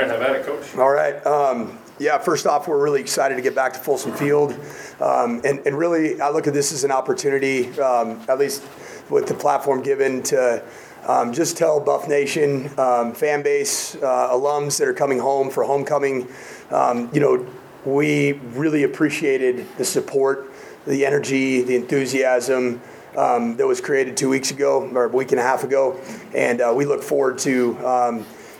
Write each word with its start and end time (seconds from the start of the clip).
right, 0.00 0.10
have 0.10 0.22
at 0.22 0.36
it, 0.36 0.46
coach. 0.46 0.76
All 0.76 0.90
right. 0.90 1.24
Um, 1.26 1.78
yeah, 1.98 2.18
first 2.18 2.46
off, 2.46 2.66
we're 2.66 2.82
really 2.82 3.00
excited 3.00 3.36
to 3.36 3.42
get 3.42 3.54
back 3.54 3.74
to 3.74 3.78
Folsom 3.78 4.12
Field. 4.12 4.52
Um, 5.00 5.42
and, 5.44 5.60
and 5.66 5.76
really, 5.76 6.20
I 6.20 6.30
look 6.30 6.46
at 6.46 6.54
this 6.54 6.72
as 6.72 6.84
an 6.84 6.90
opportunity, 6.90 7.68
um, 7.78 8.24
at 8.28 8.38
least 8.38 8.62
with 9.10 9.26
the 9.26 9.34
platform 9.34 9.82
given, 9.82 10.22
to 10.24 10.62
um, 11.06 11.32
just 11.32 11.56
tell 11.56 11.78
Buff 11.80 12.08
Nation, 12.08 12.70
um, 12.78 13.12
fan 13.12 13.42
base, 13.42 13.96
uh, 13.96 14.30
alums 14.30 14.78
that 14.78 14.88
are 14.88 14.94
coming 14.94 15.18
home 15.18 15.50
for 15.50 15.64
homecoming, 15.64 16.26
um, 16.70 17.10
you 17.12 17.20
know, 17.20 17.46
we 17.84 18.32
really 18.32 18.82
appreciated 18.84 19.66
the 19.76 19.84
support, 19.84 20.52
the 20.86 21.04
energy, 21.04 21.62
the 21.62 21.76
enthusiasm. 21.76 22.80
Um, 23.16 23.56
that 23.56 23.66
was 23.66 23.80
created 23.80 24.16
two 24.16 24.28
weeks 24.28 24.52
ago 24.52 24.88
or 24.94 25.06
a 25.06 25.08
week 25.08 25.32
and 25.32 25.40
a 25.40 25.42
half 25.42 25.64
ago, 25.64 25.98
and 26.32 26.60
uh, 26.60 26.72
we 26.76 26.84
look 26.84 27.02
forward 27.02 27.38
to 27.38 27.76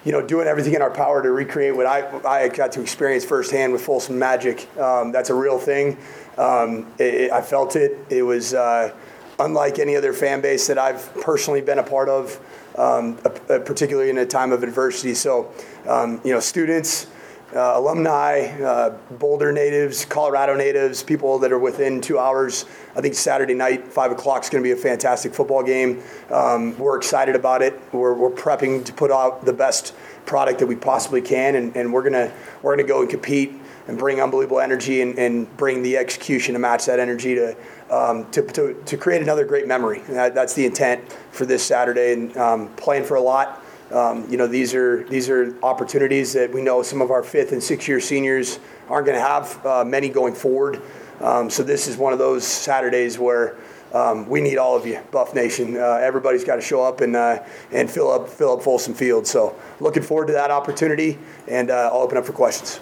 you 0.05 0.13
know, 0.13 0.27
doing 0.27 0.47
everything 0.47 0.75
in 0.75 0.83
our 0.83 0.91
power 0.91 1.23
to 1.23 1.31
recreate 1.31 1.77
what 1.77 1.87
I, 1.87 2.09
I 2.27 2.49
got 2.49 2.73
to 2.73 2.81
experience 2.81 3.25
firsthand 3.25 3.73
with 3.73 3.83
Folsom 3.83 4.19
Magic. 4.19 4.69
Um, 4.79 5.13
that's 5.13 5.31
a 5.31 5.35
real 5.35 5.59
thing. 5.59 5.99
Um, 6.39 6.87
it, 6.99 7.15
it, 7.15 7.33
I 7.33 7.43
felt 7.43 7.77
it. 7.77 7.99
It 8.09 8.23
was 8.23 8.55
uh, 8.55 8.95
unlike 9.39 9.79
any 9.79 9.97
other 9.97 10.13
fan 10.13 10.41
base 10.41 10.67
that 10.69 10.79
I've 10.79 11.13
personally 11.21 11.61
been 11.61 11.79
a 11.79 11.83
part 11.83 12.09
of, 12.09 12.41
um, 12.77 13.17
particularly 13.47 14.11
in 14.11 14.19
a 14.19 14.27
time 14.27 14.53
of 14.53 14.63
adversity. 14.63 15.15
So, 15.15 15.53
um, 15.87 16.21
you 16.25 16.33
know, 16.33 16.41
students, 16.41 17.07
uh, 17.55 17.73
alumni, 17.77 18.47
uh, 18.63 18.91
Boulder 19.13 19.53
natives, 19.53 20.05
Colorado 20.05 20.55
natives, 20.55 21.03
people 21.03 21.39
that 21.41 21.53
are 21.53 21.59
within 21.59 22.01
two 22.01 22.19
hours. 22.19 22.65
I 22.95 23.01
think 23.01 23.15
Saturday 23.15 23.55
night, 23.55 23.89
5 23.89 24.13
o'clock, 24.13 24.45
is 24.45 24.51
going 24.51 24.63
to 24.63 24.67
be 24.67 24.73
a 24.73 24.77
fantastic 24.77 25.35
football 25.35 25.63
game. 25.63 26.03
Um, 26.31 26.79
we're 26.79 26.97
excited 26.97 27.35
about 27.35 27.63
it. 27.63 27.81
We're, 27.93 28.15
we're 28.15 28.31
prepping 28.31 28.85
to 28.85 28.93
put 28.93 29.11
out 29.11 29.45
the 29.45 29.53
best 29.53 29.95
product 30.27 30.61
that 30.61 30.67
we 30.67 30.77
possibly 30.77 31.23
can, 31.23 31.57
and, 31.57 31.75
and 31.77 31.93
we're 31.93 32.09
going 32.09 32.33
we're 32.63 32.77
gonna 32.77 32.87
go 32.87 33.01
and 33.01 33.11
compete 33.11 33.53
and 33.89 33.99
bring 33.99 34.21
unbelievable 34.21 34.61
energy 34.61 35.01
and, 35.01 35.19
and 35.19 35.57
bring 35.57 35.83
the 35.83 35.97
execution 35.97 36.53
to 36.53 36.59
match 36.61 36.87
that 36.87 37.01
energy 37.01 37.35
to, 37.35 37.57
um, 37.91 38.31
to, 38.31 38.43
to, 38.43 38.81
to, 38.85 38.97
create 38.97 39.21
another 39.23 39.45
great 39.45 39.67
memory. 39.67 40.01
That, 40.09 40.35
that's 40.35 40.55
the 40.55 40.65
intent 40.65 41.13
for 41.33 41.45
this 41.45 41.65
Saturday, 41.65 42.13
and 42.13 42.37
um, 42.37 42.69
playing 42.77 43.05
for 43.05 43.17
a 43.17 43.21
lot. 43.21 43.60
Um, 43.91 44.31
you 44.31 44.37
know, 44.37 44.47
these 44.47 44.75
are 44.75 45.05
these 45.05 45.29
are 45.29 45.57
opportunities 45.63 46.33
that 46.35 46.53
we 46.53 46.63
know 46.63 46.83
some 46.83 47.03
of 47.03 47.11
our 47.11 47.23
fifth 47.23 47.53
and 47.53 47.63
sixth 47.63 47.89
year 47.89 48.01
seniors 48.01 48.61
aren't 48.89 49.07
going 49.07 49.19
to 49.19 49.25
have 49.25 49.67
uh, 49.67 49.85
many 49.85 50.09
going 50.09 50.35
forward. 50.35 50.81
Um, 51.21 51.51
so 51.51 51.63
this 51.63 51.89
is 51.89 51.97
one 51.97 52.13
of 52.13 52.19
those 52.19 52.47
Saturdays 52.47 53.19
where 53.19 53.57
um, 53.93 54.29
we 54.29 54.41
need 54.41 54.59
all 54.59 54.77
of 54.77 54.87
you, 54.87 55.01
Buff 55.11 55.35
Nation. 55.35 55.77
Uh, 55.77 55.99
everybody's 56.01 56.45
got 56.45 56.57
to 56.57 56.63
show 56.63 56.83
up 56.83 57.01
and 57.01 57.17
uh, 57.17 57.43
and 57.73 57.91
fill 57.91 58.11
up 58.11 58.29
fill 58.29 58.53
up 58.53 58.63
Folsom 58.63 58.95
Field. 58.95 59.27
So 59.27 59.57
looking 59.81 60.03
forward 60.03 60.29
to 60.29 60.35
that 60.35 60.51
opportunity, 60.51 61.19
and 61.49 61.71
uh, 61.71 61.91
I'll 61.93 62.01
open 62.01 62.17
up 62.17 62.25
for 62.25 62.33
questions. 62.33 62.81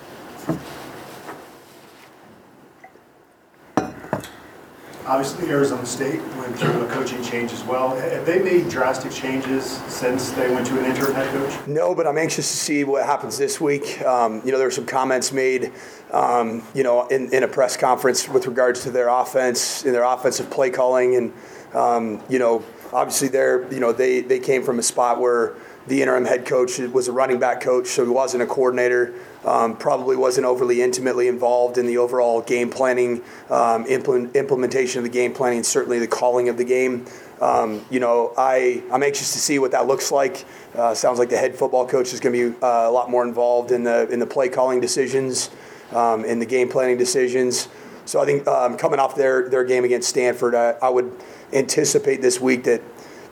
Obviously, 5.09 5.49
Arizona 5.49 5.87
State 5.87 6.21
went 6.37 6.55
through 6.59 6.85
a 6.85 6.89
coaching 6.91 7.23
change 7.23 7.51
as 7.55 7.65
well. 7.65 7.97
Have 7.97 8.27
they 8.27 8.43
made 8.43 8.69
drastic 8.69 9.11
changes 9.11 9.65
since 9.89 10.33
they 10.33 10.51
went 10.51 10.67
to 10.67 10.79
an 10.79 10.85
interim 10.85 11.15
head 11.15 11.33
coach? 11.33 11.67
No, 11.67 11.95
but 11.95 12.07
I'm 12.07 12.19
anxious 12.19 12.47
to 12.51 12.57
see 12.59 12.85
what 12.85 13.07
happens 13.07 13.39
this 13.39 13.59
week. 13.59 14.03
Um, 14.03 14.43
you 14.45 14.53
know, 14.53 14.59
there 14.59 14.67
were 14.67 14.71
some 14.71 14.85
comments 14.85 15.33
made, 15.33 15.73
um, 16.11 16.63
you 16.75 16.83
know, 16.83 17.07
in, 17.07 17.33
in, 17.33 17.43
a 17.43 17.49
press 17.49 17.75
conference 17.75 18.29
with 18.29 18.47
regards 18.47 18.83
to 18.83 18.91
their 18.91 19.09
offense 19.09 19.83
and 19.83 19.95
their 19.95 20.05
offensive 20.05 20.51
play 20.51 20.69
calling, 20.69 21.17
and 21.17 21.33
um, 21.73 22.23
you 22.29 22.39
know, 22.39 22.63
obviously 22.93 23.29
they're, 23.29 23.73
you 23.73 23.81
know, 23.81 23.93
they 23.93 24.21
they 24.21 24.39
came 24.39 24.63
from 24.63 24.79
a 24.79 24.83
spot 24.83 25.19
where 25.19 25.55
the 25.89 26.03
interim 26.03 26.25
head 26.25 26.45
coach 26.47 26.79
was 26.79 27.09
a 27.09 27.13
running 27.13 27.39
back 27.39 27.61
coach, 27.61 27.89
so 27.89 28.05
he 28.05 28.11
wasn't 28.11 28.43
a 28.43 28.47
coordinator. 28.47 29.15
Um, 29.45 29.77
probably 29.77 30.17
wasn't 30.17 30.47
overly 30.47 30.83
intimately 30.83 31.29
involved 31.29 31.79
in 31.79 31.87
the 31.87 31.99
overall 31.99 32.41
game 32.41 32.71
planning, 32.71 33.23
um, 33.51 33.87
implement, 33.87 34.35
implementation 34.37 34.99
of 34.99 35.05
the 35.05 35.11
game 35.11 35.33
planning, 35.33 35.63
certainly 35.63 35.99
the 35.99 36.09
calling 36.09 36.49
of 36.49 36.57
the 36.57 36.65
game. 36.65 37.07
Um, 37.41 37.85
you 37.89 38.01
know, 38.01 38.35
I, 38.37 38.83
I'm 38.93 39.03
anxious 39.03 39.33
to 39.33 39.39
see 39.39 39.59
what 39.59 39.71
that 39.71 39.87
looks 39.87 40.11
like. 40.11 40.45
Uh, 40.75 40.95
sounds 40.95 41.19
like 41.19 41.29
the 41.29 41.37
head 41.37 41.55
football 41.55 41.87
coach 41.87 42.13
is 42.13 42.21
going 42.21 42.35
to 42.35 42.51
be 42.51 42.57
uh, 42.61 42.89
a 42.89 42.91
lot 42.91 43.11
more 43.11 43.25
involved 43.25 43.71
in 43.71 43.85
the 43.85 44.09
in 44.09 44.19
the 44.19 44.27
play 44.27 44.49
calling 44.49 44.81
decisions, 44.81 45.51
um, 45.93 46.25
in 46.25 46.41
the 46.41 46.47
game 46.47 46.69
planning 46.69 46.99
decisions. 46.99 47.69
So 48.05 48.21
I 48.21 48.25
think 48.25 48.47
um, 48.49 48.77
coming 48.77 48.99
off 48.99 49.15
their 49.15 49.49
their 49.49 49.65
game 49.65 49.85
against 49.85 50.09
Stanford, 50.09 50.55
I, 50.55 50.75
I 50.83 50.89
would 50.89 51.13
anticipate 51.53 52.21
this 52.21 52.41
week 52.41 52.65
that 52.65 52.83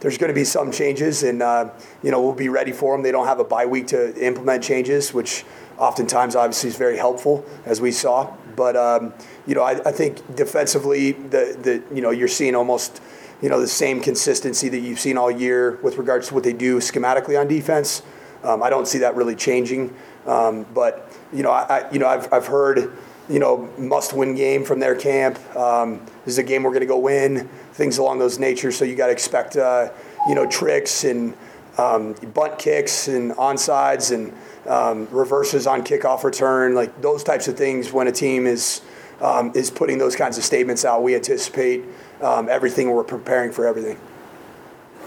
there's 0.07 0.19
going 0.19 0.29
to 0.29 0.35
be 0.35 0.45
some 0.45 0.71
changes, 0.71 1.25
and 1.25 1.43
uh, 1.43 1.69
you 2.01 2.13
know 2.13 2.23
we'll 2.23 2.33
be 2.33 2.49
ready 2.49 2.71
for 2.71 2.95
them. 2.95 3.03
They 3.03 3.11
don't 3.11 3.27
have 3.27 3.41
a 3.41 3.45
bye 3.45 3.67
week 3.67 3.89
to 3.89 4.17
implement 4.25 4.63
changes, 4.63 5.13
which 5.13 5.45
oftentimes 5.79 6.37
obviously 6.37 6.69
is 6.69 6.77
very 6.77 6.97
helpful, 6.97 7.45
as 7.65 7.81
we 7.81 7.91
saw. 7.91 8.33
But 8.55 8.77
um, 8.77 9.13
you 9.49 9.57
know, 9.57 9.63
I, 9.63 9.73
I, 9.85 9.91
think 9.91 10.37
defensively, 10.37 11.11
the 11.11 11.59
the 11.61 11.83
you 11.93 12.03
know 12.03 12.13
you're 12.13 12.29
seeing 12.29 12.55
almost 12.55 13.03
you 13.43 13.49
know 13.49 13.61
the 13.61 13.67
same 13.67 14.01
consistency 14.01 14.69
that 14.69 14.79
you've 14.79 15.01
seen 15.01 15.19
all 15.19 15.29
year 15.29 15.81
with 15.83 15.99
regards 15.99 16.29
to 16.29 16.35
what 16.35 16.45
they 16.45 16.53
do 16.53 16.79
schematically 16.79 17.37
on 17.37 17.49
defense. 17.49 18.03
Um, 18.45 18.63
I 18.63 18.71
don't 18.71 18.87
see 18.87 18.99
that 18.99 19.17
really 19.17 19.35
changing. 19.35 19.93
Um, 20.25 20.67
but 20.73 21.13
you 21.33 21.43
know, 21.43 21.51
I, 21.51 21.91
you 21.91 21.99
know 21.99 22.07
I've 22.07 22.33
I've 22.33 22.47
heard 22.47 22.97
you 23.29 23.39
know 23.39 23.69
must-win 23.79 24.35
game 24.35 24.65
from 24.65 24.81
their 24.81 24.95
camp. 24.95 25.39
Um, 25.57 26.01
this 26.25 26.35
is 26.35 26.39
a 26.39 26.43
game 26.43 26.63
we're 26.63 26.71
going 26.71 26.81
to 26.81 26.87
go 26.87 26.99
win. 26.99 27.49
Things 27.73 27.99
along 27.99 28.19
those 28.19 28.39
nature. 28.39 28.73
So 28.73 28.85
you 28.85 28.97
got 28.97 29.07
to 29.07 29.13
expect 29.13 29.57
uh, 29.57 29.91
you 30.29 30.35
know 30.35 30.47
tricks 30.47 31.05
and 31.05 31.35
um, 31.79 32.15
bunt 32.35 32.59
kicks 32.59 33.09
and 33.09 33.33
onsides 33.33 34.15
and 34.15 34.33
um, 34.69 35.09
reverses 35.11 35.67
on 35.67 35.83
kickoff 35.83 36.25
return, 36.25 36.75
like 36.75 37.01
those 37.01 37.23
types 37.23 37.49
of 37.49 37.57
things. 37.57 37.93
When 37.93 38.09
a 38.09 38.13
team 38.13 38.47
is 38.47 38.83
um, 39.21 39.53
is 39.55 39.71
putting 39.71 39.99
those 39.99 40.17
kinds 40.17 40.39
of 40.39 40.45
statements 40.45 40.85
out, 40.85 41.03
we 41.03 41.15
anticipate 41.15 41.85
um, 42.21 42.49
everything. 42.49 42.91
We're 42.91 43.05
preparing 43.05 43.53
for 43.53 43.67
everything. 43.67 43.99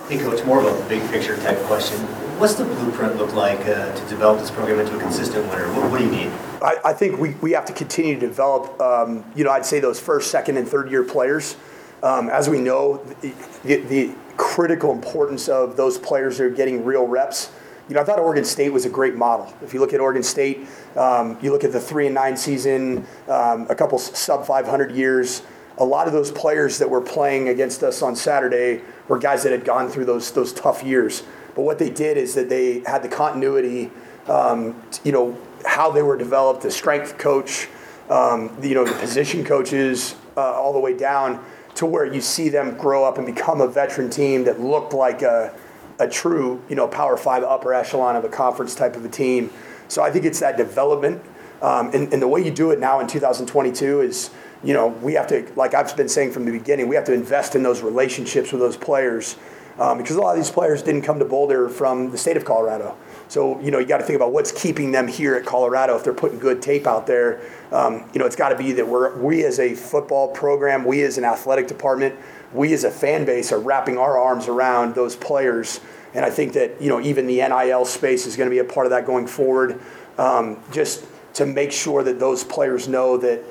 Hey, 0.08 0.18
Coach, 0.18 0.44
more 0.44 0.60
of 0.60 0.66
a 0.66 0.90
big 0.90 1.08
picture 1.12 1.38
type 1.38 1.60
question. 1.66 2.00
What's 2.40 2.56
the 2.56 2.66
blueprint 2.66 3.18
look 3.18 3.34
like 3.34 3.60
uh, 3.62 3.94
to 3.94 4.06
develop 4.08 4.40
this 4.40 4.50
program 4.50 4.80
into 4.80 4.98
a 4.98 5.00
consistent 5.00 5.48
winner? 5.50 5.72
What, 5.74 5.92
what 5.92 6.00
do 6.00 6.06
you 6.06 6.12
need? 6.12 6.32
I, 6.62 6.78
I, 6.86 6.94
think 6.94 7.20
we, 7.20 7.32
we 7.36 7.52
have 7.52 7.66
to 7.66 7.74
continue 7.74 8.16
to 8.16 8.20
develop, 8.20 8.80
um, 8.82 9.24
you 9.36 9.44
know, 9.44 9.52
I'd 9.52 9.66
say 9.66 9.80
those 9.80 10.00
first, 10.00 10.32
second, 10.32 10.58
and 10.58 10.68
third 10.68 10.92
year 10.92 11.04
players. 11.04 11.56
Um, 12.04 12.30
as 12.30 12.50
we 12.50 12.60
know, 12.60 13.04
the, 13.22 13.34
the, 13.64 13.76
the 13.78 14.16
critical 14.38 14.92
importance 14.92 15.50
of 15.50 15.76
those 15.78 15.98
players 15.98 16.40
are 16.40 16.50
getting 16.50 16.86
real 16.86 17.06
reps 17.08 17.52
you 17.90 17.96
know, 17.96 18.02
I 18.02 18.04
thought 18.04 18.20
Oregon 18.20 18.46
State 18.46 18.72
was 18.72 18.86
a 18.86 18.90
great 18.90 19.16
model. 19.16 19.52
If 19.64 19.74
you 19.74 19.80
look 19.80 19.94
at 19.94 20.00
Oregon 20.00 20.22
State, 20.22 20.68
um, 20.96 21.40
you 21.42 21.52
look 21.52 21.64
at 21.64 21.72
the 21.72 21.80
three 21.80 22.06
and 22.06 22.14
nine 22.14 22.38
season, 22.38 23.08
um, 23.28 23.66
a 23.68 23.74
couple 23.74 23.98
sub 23.98 24.46
500 24.46 24.92
years. 24.92 25.42
A 25.80 25.84
lot 25.84 26.06
of 26.06 26.14
those 26.14 26.30
players 26.30 26.78
that 26.78 26.88
were 26.88 27.02
playing 27.02 27.50
against 27.50 27.82
us 27.82 28.04
on 28.04 28.16
Saturday 28.16 28.84
were 29.08 29.18
guys 29.18 29.42
that 29.42 29.52
had 29.52 29.66
gone 29.66 29.90
through 29.90 30.06
those 30.06 30.32
those 30.32 30.54
tough 30.54 30.84
years. 30.84 31.24
But 31.56 31.64
what 31.64 31.80
they 31.80 31.90
did 31.90 32.18
is 32.18 32.36
that 32.36 32.48
they 32.48 32.82
had 32.82 33.02
the 33.02 33.10
continuity, 33.10 33.90
um, 34.28 34.80
you 35.04 35.12
know, 35.12 35.36
how 35.66 35.92
they 35.92 36.02
were 36.02 36.18
developed, 36.18 36.62
the 36.62 36.72
strength 36.72 37.18
coach, 37.18 37.68
um, 38.10 38.56
you 38.62 38.76
know, 38.76 38.86
the 38.86 38.94
position 38.94 39.44
coaches, 39.44 40.16
uh, 40.36 40.42
all 40.42 40.74
the 40.74 40.80
way 40.80 40.98
down 40.98 41.44
to 41.76 41.86
where 41.86 42.06
you 42.06 42.22
see 42.22 42.50
them 42.50 42.78
grow 42.78 43.06
up 43.06 43.18
and 43.18 43.26
become 43.26 43.62
a 43.62 43.68
veteran 43.68 44.10
team 44.10 44.44
that 44.46 44.60
looked 44.60 44.94
like 44.94 45.22
a 45.22 45.54
a 46.00 46.08
true, 46.08 46.62
you 46.70 46.76
know, 46.76 46.88
Power 46.88 47.18
Five 47.18 47.44
upper 47.44 47.74
echelon 47.74 48.16
of 48.16 48.24
a 48.24 48.30
conference 48.30 48.74
type 48.74 48.96
of 48.96 49.06
a 49.06 49.10
team. 49.10 49.52
So 49.90 50.02
I 50.02 50.12
think 50.12 50.26
it's 50.26 50.40
that 50.40 50.56
development, 50.56 51.22
um, 51.62 51.92
and, 51.94 52.12
and 52.14 52.22
the 52.22 52.28
way 52.28 52.44
you 52.44 52.52
do 52.52 52.72
it 52.72 52.80
now 52.80 53.00
in 53.00 53.08
2022 53.08 54.02
is, 54.02 54.30
you 54.64 54.74
know, 54.74 54.88
we 54.88 55.14
have 55.14 55.28
to, 55.28 55.52
like 55.56 55.74
I've 55.74 55.96
been 55.98 56.10
saying 56.10 56.32
from 56.32 56.46
the 56.46 56.52
beginning, 56.52 56.88
we 56.88 56.96
have 56.96 57.06
to 57.06 57.14
invest 57.14 57.56
in 57.56 57.64
those 57.64 57.82
relationships 57.82 58.52
with 58.52 58.62
those 58.62 58.78
players. 58.78 59.36
Um, 59.78 59.98
because 59.98 60.16
a 60.16 60.22
lot 60.22 60.32
of 60.32 60.38
these 60.38 60.52
players 60.52 60.84
didn't 60.84 61.04
come 61.04 61.20
to 61.20 61.26
Boulder 61.26 61.70
from 61.70 62.12
the 62.12 62.18
state 62.18 62.36
of 62.38 62.44
Colorado. 62.44 62.98
So, 63.30 63.60
you 63.62 63.70
know, 63.70 63.78
you 63.78 63.86
got 63.86 64.00
to 64.00 64.04
think 64.04 64.16
about 64.16 64.34
what's 64.34 64.52
keeping 64.52 64.92
them 64.92 65.08
here 65.08 65.36
at 65.36 65.46
Colorado 65.46 65.96
if 65.96 66.04
they're 66.04 66.14
putting 66.14 66.40
good 66.40 66.62
tape 66.64 66.88
out 66.88 67.06
there. 67.06 67.40
Um, 67.72 68.10
you 68.12 68.20
know, 68.20 68.26
it's 68.26 68.36
got 68.36 68.50
to 68.50 68.58
be 68.58 68.72
that 68.74 68.88
we're, 68.88 69.16
we 69.18 69.46
as 69.46 69.60
a 69.60 69.76
football 69.76 70.30
program, 70.30 70.84
we 70.84 71.04
as 71.04 71.20
an 71.20 71.24
athletic 71.24 71.68
department, 71.68 72.16
we 72.54 72.74
as 72.74 72.84
a 72.84 72.92
fan 72.92 73.26
base 73.26 73.52
are 73.52 73.60
wrapping 73.60 74.00
our 74.00 74.18
arms 74.18 74.48
around 74.48 74.96
those 74.96 75.16
players. 75.16 75.80
And 76.14 76.26
I 76.26 76.32
think 76.32 76.54
that 76.54 76.82
you 76.82 76.90
know 76.90 77.00
even 77.00 77.28
the 77.28 77.36
NIL 77.36 77.86
space 77.86 78.26
is 78.26 78.36
going 78.36 78.50
to 78.50 78.54
be 78.54 78.60
a 78.60 78.64
part 78.64 78.88
of 78.88 78.90
that 78.92 79.06
going 79.06 79.28
forward. 79.28 79.80
Um, 80.18 80.58
just 80.72 81.06
to 81.36 81.46
make 81.46 81.72
sure 81.72 82.04
that 82.04 82.20
those 82.20 82.44
players 82.44 82.88
know 82.88 83.16
that 83.18 83.44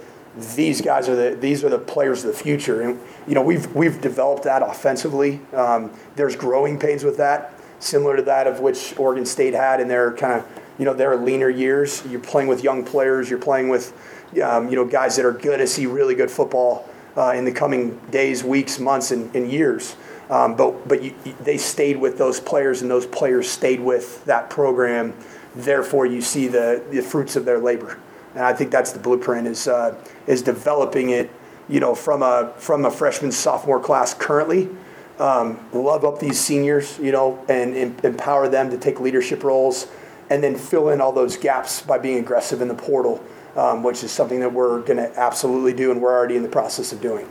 these 0.55 0.81
guys 0.81 1.09
are 1.09 1.17
the 1.17 1.37
these 1.37 1.65
are 1.65 1.69
the 1.69 1.79
players 1.79 2.25
of 2.25 2.33
the 2.33 2.39
future. 2.39 2.83
And 2.83 3.01
you 3.27 3.35
know 3.35 3.43
we've 3.43 3.73
we've 3.75 4.01
developed 4.01 4.43
that 4.43 4.63
offensively. 4.63 5.41
Um, 5.55 5.93
there's 6.17 6.37
growing 6.37 6.79
pains 6.79 7.05
with 7.05 7.17
that, 7.19 7.55
similar 7.79 8.17
to 8.17 8.23
that 8.23 8.47
of 8.47 8.61
which 8.61 8.99
Oregon 8.99 9.27
State 9.27 9.55
had 9.55 9.81
in 9.81 9.89
their 9.89 10.13
kind 10.13 10.35
of 10.35 10.63
you 10.79 10.85
know 10.85 10.95
their 10.95 11.17
leaner 11.17 11.49
years. 11.49 12.05
You're 12.07 12.21
playing 12.21 12.49
with 12.49 12.63
young 12.63 12.85
players. 12.85 13.29
You're 13.29 13.39
playing 13.39 13.69
with 13.69 13.93
um, 14.43 14.69
you 14.69 14.77
know 14.77 14.85
guys 14.85 15.17
that 15.17 15.25
are 15.25 15.33
going 15.33 15.59
to 15.59 15.67
see 15.67 15.87
really 15.87 16.15
good 16.15 16.31
football 16.31 16.89
uh, 17.17 17.33
in 17.35 17.45
the 17.45 17.53
coming 17.53 17.99
days, 18.11 18.45
weeks, 18.45 18.79
months, 18.79 19.11
and, 19.11 19.35
and 19.35 19.51
years. 19.51 19.97
Um, 20.31 20.57
but 20.57 20.87
but 20.87 21.03
you, 21.03 21.15
they 21.41 21.57
stayed 21.57 21.97
with 21.97 22.19
those 22.19 22.41
players, 22.41 22.83
and 22.83 22.91
those 22.91 23.07
players 23.07 23.51
stayed 23.51 23.81
with 23.81 24.25
that 24.27 24.51
program 24.51 25.15
therefore 25.55 26.07
you 26.07 26.21
see 26.21 26.49
the, 26.49 26.83
the 26.91 27.01
fruits 27.01 27.37
of 27.37 27.45
their 27.45 27.59
labor. 27.59 27.99
And 28.35 28.45
I 28.45 28.53
think 28.53 28.71
that's 28.71 28.93
the 28.93 28.99
blueprint 28.99 29.47
is 29.47 29.67
uh, 29.67 29.97
is 30.27 30.43
developing 30.43 31.11
it, 31.11 31.31
you 31.69 31.81
know, 31.81 31.95
from 31.95 32.23
a 32.23 32.53
from 32.57 32.85
a 32.85 32.91
freshman 32.91 33.33
sophomore 33.33 33.81
class 33.81 34.15
currently. 34.15 34.69
Um, 35.19 35.59
love 35.73 36.05
up 36.05 36.21
these 36.21 36.39
seniors, 36.39 36.99
you 36.99 37.11
know, 37.11 37.45
and, 37.49 37.77
and 37.77 38.05
empower 38.05 38.49
them 38.49 38.71
to 38.71 38.79
take 38.79 39.01
leadership 39.01 39.43
roles, 39.43 39.89
and 40.31 40.43
then 40.43 40.57
fill 40.57 40.91
in 40.91 41.01
all 41.01 41.13
those 41.13 41.37
gaps 41.37 41.83
by 41.83 41.99
being 41.99 42.19
aggressive 42.19 42.61
in 42.61 42.69
the 42.69 42.75
portal, 42.75 43.25
um, 43.57 43.83
which 43.83 44.05
is 44.05 44.13
something 44.13 44.41
that 44.41 44.53
we're 44.53 44.81
going 44.83 44.99
to 44.99 45.13
absolutely 45.19 45.73
do, 45.73 45.91
and 45.91 46.01
we're 46.01 46.17
already 46.17 46.37
in 46.37 46.43
the 46.43 46.49
process 46.49 46.93
of 46.93 47.01
doing. 47.01 47.27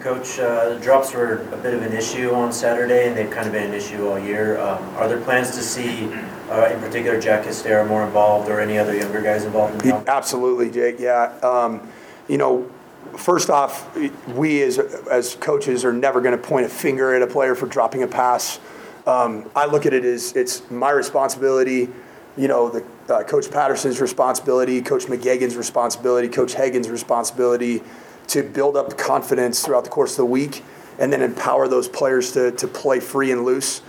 Coach, 0.00 0.38
uh, 0.40 0.70
the 0.70 0.80
drops 0.80 1.14
were 1.14 1.42
a 1.52 1.56
bit 1.58 1.74
of 1.74 1.82
an 1.82 1.92
issue 1.92 2.32
on 2.32 2.52
Saturday, 2.52 3.06
and 3.06 3.16
they've 3.16 3.30
kind 3.30 3.46
of 3.46 3.52
been 3.52 3.68
an 3.68 3.74
issue 3.74 4.08
all 4.08 4.18
year. 4.18 4.60
Um, 4.60 4.82
are 4.96 5.06
there 5.08 5.20
plans 5.20 5.52
to 5.52 5.62
see, 5.62 6.12
uh, 6.50 6.70
in 6.72 6.80
particular, 6.80 7.20
Jack 7.20 7.44
Hestera 7.44 7.86
more 7.86 8.04
involved, 8.04 8.48
or 8.48 8.60
any 8.60 8.78
other 8.78 8.96
younger 8.96 9.22
guys 9.22 9.44
involved 9.44 9.74
in 9.74 9.78
the 9.78 9.94
offense? 9.94 10.08
Absolutely, 10.08 10.70
Jake. 10.70 10.98
Yeah. 10.98 11.32
Um, 11.42 11.88
you 12.28 12.36
know, 12.36 12.68
first 13.16 13.50
off, 13.50 13.96
we 14.28 14.62
as 14.62 14.78
as 14.78 15.36
coaches 15.36 15.84
are 15.84 15.92
never 15.92 16.20
going 16.20 16.36
to 16.36 16.42
point 16.42 16.66
a 16.66 16.68
finger 16.68 17.14
at 17.14 17.22
a 17.22 17.26
player 17.26 17.54
for 17.54 17.66
dropping 17.66 18.02
a 18.02 18.06
pass. 18.06 18.60
Um, 19.06 19.50
I 19.56 19.66
look 19.66 19.86
at 19.86 19.92
it 19.92 20.04
as 20.04 20.34
it's 20.34 20.68
my 20.70 20.90
responsibility. 20.90 21.88
You 22.36 22.48
know, 22.48 22.70
the 22.70 22.84
uh, 23.12 23.22
Coach 23.24 23.50
Patterson's 23.50 24.00
responsibility, 24.00 24.80
Coach 24.80 25.04
McGeoghan's 25.06 25.56
responsibility, 25.56 26.28
Coach 26.28 26.54
Hagan's 26.54 26.88
responsibility 26.88 27.82
to 28.28 28.42
build 28.42 28.76
up 28.76 28.96
confidence 28.96 29.62
throughout 29.62 29.84
the 29.84 29.90
course 29.90 30.12
of 30.12 30.18
the 30.18 30.26
week, 30.26 30.64
and 30.98 31.12
then 31.12 31.20
empower 31.20 31.68
those 31.68 31.88
players 31.88 32.32
to 32.32 32.52
to 32.52 32.66
play 32.66 33.00
free 33.00 33.30
and 33.32 33.44
loose 33.44 33.82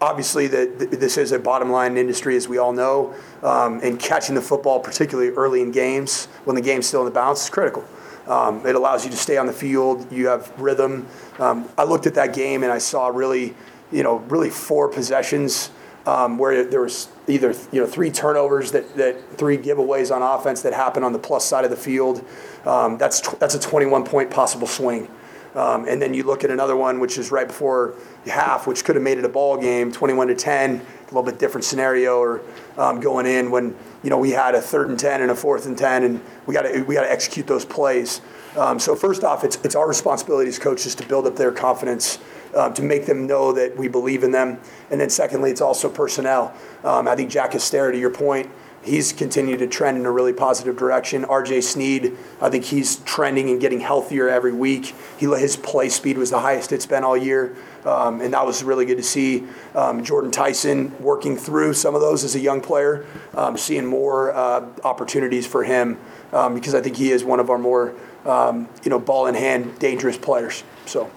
obviously 0.00 0.46
that 0.46 0.90
this 0.90 1.16
is 1.16 1.32
a 1.32 1.38
bottom 1.38 1.70
line 1.70 1.96
industry 1.96 2.36
as 2.36 2.48
we 2.48 2.58
all 2.58 2.72
know 2.72 3.14
um, 3.42 3.80
and 3.82 3.98
catching 3.98 4.34
the 4.34 4.42
football 4.42 4.78
particularly 4.80 5.30
early 5.30 5.62
in 5.62 5.70
games 5.70 6.26
when 6.44 6.54
the 6.54 6.62
game's 6.62 6.86
still 6.86 7.00
in 7.00 7.06
the 7.06 7.10
bounce 7.10 7.44
is 7.44 7.50
critical 7.50 7.82
um, 8.26 8.66
it 8.66 8.74
allows 8.74 9.04
you 9.04 9.10
to 9.10 9.16
stay 9.16 9.36
on 9.36 9.46
the 9.46 9.52
field. 9.52 10.10
You 10.12 10.28
have 10.28 10.52
rhythm. 10.60 11.06
Um, 11.38 11.68
i 11.76 11.84
looked 11.84 12.06
at 12.06 12.14
that 12.14 12.34
game 12.34 12.62
and 12.62 12.72
i 12.72 12.78
saw 12.78 13.08
really 13.08 13.54
you 13.92 14.02
know 14.02 14.16
really 14.28 14.50
four 14.50 14.88
possessions 14.88 15.70
um, 16.06 16.38
where 16.38 16.64
there 16.64 16.80
was 16.80 17.08
either 17.26 17.52
you 17.72 17.80
know 17.80 17.86
three 17.86 18.10
turnovers 18.10 18.72
that, 18.72 18.94
that 18.96 19.36
three 19.36 19.58
giveaways 19.58 20.14
on 20.14 20.22
offense 20.22 20.62
that 20.62 20.72
happened 20.72 21.04
on 21.04 21.12
the 21.12 21.18
plus 21.18 21.44
side 21.44 21.64
of 21.64 21.70
the 21.70 21.76
field. 21.76 22.24
Um, 22.64 22.96
that's 22.96 23.20
that's 23.34 23.54
a 23.54 23.60
21 23.60 24.04
point 24.04 24.30
possible 24.30 24.66
swing. 24.66 25.08
Um, 25.54 25.88
and 25.88 26.00
then 26.00 26.12
you 26.12 26.22
look 26.22 26.44
at 26.44 26.50
another 26.50 26.76
one, 26.76 27.00
which 27.00 27.16
is 27.16 27.32
right 27.32 27.46
before 27.46 27.94
half, 28.26 28.66
which 28.66 28.84
could 28.84 28.94
have 28.94 29.02
made 29.02 29.16
it 29.16 29.24
a 29.24 29.28
ball 29.28 29.56
game, 29.56 29.90
21 29.90 30.28
to 30.28 30.34
10, 30.34 30.82
a 31.06 31.14
little 31.14 31.22
bit 31.22 31.38
different 31.38 31.64
scenario, 31.64 32.18
or 32.18 32.42
um, 32.76 33.00
going 33.00 33.26
in 33.26 33.50
when 33.50 33.76
you 34.02 34.10
know 34.10 34.18
we 34.18 34.30
had 34.30 34.54
a 34.54 34.60
third 34.60 34.88
and 34.88 34.98
10 34.98 35.22
and 35.22 35.30
a 35.30 35.34
fourth 35.34 35.66
and 35.66 35.78
10, 35.78 36.02
and 36.04 36.20
we 36.46 36.54
got 36.54 36.62
to 36.62 36.82
we 36.82 36.94
got 36.94 37.02
to 37.02 37.10
execute 37.10 37.46
those 37.46 37.64
plays. 37.64 38.20
Um, 38.56 38.78
so 38.78 38.96
first 38.96 39.22
off, 39.24 39.44
it's 39.44 39.56
it's 39.64 39.74
our 39.74 39.86
responsibility 39.86 40.48
as 40.48 40.58
coaches 40.58 40.94
to 40.96 41.06
build 41.06 41.26
up 41.26 41.36
their 41.36 41.52
confidence. 41.52 42.18
Um, 42.54 42.72
to 42.72 42.82
make 42.82 43.04
them 43.04 43.26
know 43.26 43.52
that 43.52 43.76
we 43.76 43.86
believe 43.86 44.22
in 44.22 44.30
them. 44.30 44.58
And 44.90 44.98
then, 44.98 45.10
secondly, 45.10 45.50
it's 45.50 45.60
also 45.60 45.90
personnel. 45.90 46.54
Um, 46.84 47.06
I 47.06 47.14
think 47.14 47.28
Jack 47.28 47.50
Hestera, 47.50 47.92
to 47.92 47.98
your 47.98 48.08
point, 48.08 48.50
he's 48.86 49.12
continued 49.12 49.58
to 49.58 49.66
trend 49.66 49.98
in 49.98 50.06
a 50.06 50.10
really 50.10 50.32
positive 50.32 50.76
direction. 50.76 51.24
RJ 51.24 51.62
Sneed, 51.62 52.16
I 52.40 52.48
think 52.48 52.64
he's 52.64 52.96
trending 52.96 53.50
and 53.50 53.60
getting 53.60 53.80
healthier 53.80 54.28
every 54.28 54.52
week. 54.52 54.94
He 55.18 55.26
his 55.26 55.56
play 55.56 55.88
speed 55.88 56.18
was 56.18 56.30
the 56.30 56.40
highest 56.40 56.72
it's 56.72 56.86
been 56.86 57.04
all 57.04 57.16
year, 57.16 57.56
um, 57.84 58.20
and 58.20 58.32
that 58.32 58.46
was 58.46 58.62
really 58.62 58.86
good 58.86 58.98
to 58.98 59.02
see. 59.02 59.44
Um, 59.74 60.04
Jordyn 60.04 60.32
Tyson 60.32 60.96
working 61.02 61.36
through 61.36 61.74
some 61.74 61.94
of 61.94 62.00
those 62.00 62.24
as 62.24 62.34
a 62.34 62.40
young 62.40 62.60
player, 62.60 63.04
um, 63.34 63.56
seeing 63.56 63.86
more 63.86 64.32
uh, 64.32 64.66
opportunities 64.84 65.46
for 65.46 65.64
him 65.64 65.98
um, 66.32 66.54
because 66.54 66.74
I 66.74 66.80
think 66.80 66.96
he 66.96 67.10
is 67.10 67.24
one 67.24 67.40
of 67.40 67.50
our 67.50 67.58
more 67.58 67.94
um, 68.24 68.68
you 68.84 68.90
know 68.90 68.98
ball 68.98 69.26
in 69.26 69.34
hand 69.34 69.78
dangerous 69.78 70.16
players. 70.16 70.64
So. 70.86 71.10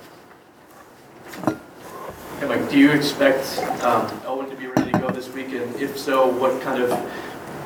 Hey 2.40 2.48
Mike, 2.48 2.70
do 2.70 2.80
you 2.80 2.92
expect 2.92 3.58
um, 3.84 4.10
Owen 4.26 4.50
to 4.50 4.56
be 4.56 4.68
ready 4.68 4.94
to 4.94 5.00
go 5.00 5.10
this 5.10 5.28
week? 5.30 5.48
And 5.48 5.76
if 5.76 6.00
so, 6.00 6.28
what 6.28 6.62
kind 6.62 6.82
of 6.82 6.90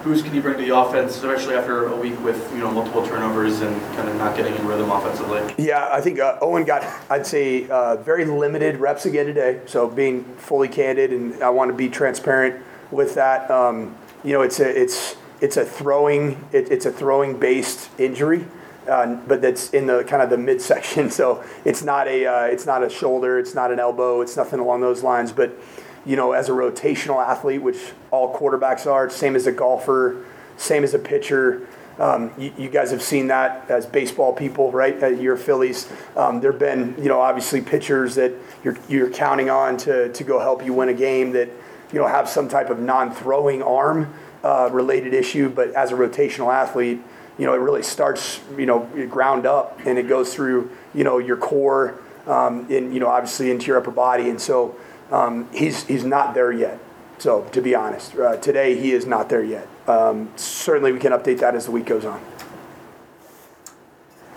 boost 0.04 0.26
can 0.26 0.36
you 0.36 0.42
bring 0.42 0.58
to 0.58 0.64
the 0.64 0.76
offense, 0.76 1.16
especially 1.16 1.56
after 1.56 1.88
a 1.88 1.96
week 1.96 2.20
with 2.24 2.52
you 2.52 2.60
know 2.60 2.72
multiple 2.72 3.06
turnovers 3.06 3.62
and 3.62 3.80
kind 3.96 4.10
of 4.10 4.16
not 4.18 4.36
getting 4.36 4.54
in 4.56 4.68
rhythm 4.68 4.92
offensively? 4.92 5.54
Yeah, 5.58 5.90
I 5.92 6.02
think 6.02 6.20
uh, 6.20 6.38
Owen 6.42 6.66
got, 6.66 6.84
I'd 7.10 7.26
say, 7.26 7.70
uh, 7.70 7.96
very 7.98 8.26
limited 8.26 8.78
reps 8.78 9.06
again 9.06 9.26
today. 9.26 9.62
So 9.66 9.90
being 9.90 10.24
fully 10.36 10.68
candid, 10.68 11.12
and 11.12 11.42
I 11.42 11.50
want 11.50 11.72
to 11.72 11.78
be 11.78 11.90
transparent 11.90 12.64
with 12.92 13.16
that. 13.16 13.50
Um, 13.50 13.96
you 14.24 14.34
know, 14.34 14.42
it's 14.42 14.60
a 14.60 14.82
it's 14.82 15.16
it's 15.42 15.58
a 15.58 15.66
throwing 15.66 16.46
it, 16.52 16.72
it's 16.72 16.86
a 16.86 16.92
throwing 16.92 17.40
based 17.40 17.90
injury. 17.98 18.46
Uh, 18.88 19.16
but 19.28 19.42
that's 19.42 19.70
in 19.70 19.88
the 19.88 20.04
kind 20.04 20.22
of 20.22 20.30
the 20.30 20.38
midsection, 20.38 21.10
so 21.20 21.42
it's 21.64 21.84
not 21.84 22.06
a 22.10 22.26
uh, 22.26 22.44
it's 22.44 22.66
not 22.66 22.84
a 22.84 22.90
shoulder, 22.90 23.40
it's 23.40 23.56
not 23.56 23.72
an 23.72 23.80
elbow, 23.80 24.20
it's 24.20 24.36
nothing 24.36 24.60
along 24.60 24.82
those 24.82 25.04
lines. 25.04 25.32
But 25.32 25.58
you 26.06 26.16
know, 26.16 26.34
as 26.34 26.50
a 26.50 26.52
rotational 26.52 27.26
athlete, 27.26 27.62
which 27.62 27.78
all 28.12 28.36
quarterbacks 28.38 28.86
are, 28.86 29.10
same 29.10 29.36
as 29.36 29.48
a 29.48 29.52
golfer, 29.52 30.26
same 30.58 30.84
as 30.84 30.94
a 30.94 31.00
pitcher. 31.00 31.68
Um, 32.00 32.34
you, 32.38 32.52
you, 32.58 32.70
guys 32.70 32.90
have 32.92 33.04
seen 33.04 33.28
that 33.28 33.70
as 33.70 33.86
baseball 33.86 34.34
people, 34.34 34.72
right? 34.72 35.02
At 35.04 35.22
your 35.22 35.38
Phillies, 35.38 35.88
um, 36.16 36.42
there've 36.42 36.58
been, 36.58 36.96
you 36.98 37.08
know, 37.08 37.22
obviously 37.22 37.62
pitchers 37.62 38.16
that 38.16 38.34
you're 38.64 38.76
you're 38.90 39.12
counting 39.12 39.50
on 39.50 39.78
to 39.78 40.12
to 40.12 40.24
go 40.24 40.40
help 40.40 40.66
you 40.66 40.74
win 40.74 40.90
a 40.90 40.94
game 40.94 41.32
that, 41.34 41.50
you 41.92 42.00
know, 42.00 42.08
have 42.08 42.28
some 42.28 42.50
type 42.50 42.72
of 42.72 42.80
non-throwing 42.80 43.62
arm 43.62 44.12
uh, 44.44 44.70
related 44.72 45.14
issue. 45.14 45.50
But 45.50 45.70
as 45.76 45.92
a 45.92 45.96
rotational 45.96 46.52
athlete, 46.52 47.00
you 47.38 47.46
know, 47.46 47.54
it 47.54 47.60
really 47.60 47.84
starts, 47.84 48.42
you 48.58 48.66
know, 48.66 48.80
ground 49.10 49.46
up 49.46 49.80
and 49.86 50.00
it 50.00 50.08
goes 50.08 50.34
through, 50.34 50.72
you 50.96 51.04
know, 51.04 51.20
your 51.20 51.38
core, 51.38 52.00
um, 52.26 52.68
and 52.72 52.92
you 52.92 53.00
know, 53.00 53.08
obviously 53.08 53.52
into 53.52 53.68
your 53.68 53.78
upper 53.78 53.92
body, 53.92 54.30
and 54.30 54.42
so 54.42 54.76
um, 55.14 55.48
he's 55.54 55.86
he's 55.86 56.04
not 56.04 56.34
there 56.34 56.52
yet. 56.52 56.80
So 57.20 57.44
to 57.52 57.62
be 57.62 57.76
honest, 57.76 58.16
uh, 58.16 58.38
today 58.38 58.76
he 58.76 58.92
is 58.92 59.06
not 59.06 59.30
there 59.30 59.44
yet. 59.44 59.68
Um, 59.88 60.32
certainly, 60.36 60.92
we 60.92 61.00
can 61.00 61.12
update 61.12 61.40
that 61.40 61.56
as 61.56 61.66
the 61.66 61.72
week 61.72 61.86
goes 61.86 62.04
on. 62.04 62.22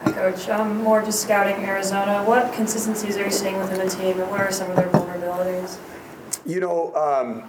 Hi, 0.03 0.13
Coach. 0.13 0.49
Um, 0.49 0.83
more 0.83 1.03
just 1.03 1.23
scouting 1.23 1.65
Arizona. 1.65 2.23
What 2.25 2.53
consistencies 2.53 3.17
are 3.17 3.25
you 3.25 3.31
seeing 3.31 3.57
within 3.57 3.79
the 3.79 3.89
team, 3.89 4.21
and 4.21 4.31
what 4.31 4.41
are 4.41 4.53
some 4.53 4.71
of 4.71 4.77
their 4.77 4.89
vulnerabilities? 4.91 5.79
You 6.45 6.61
know, 6.61 6.95
um, 6.95 7.49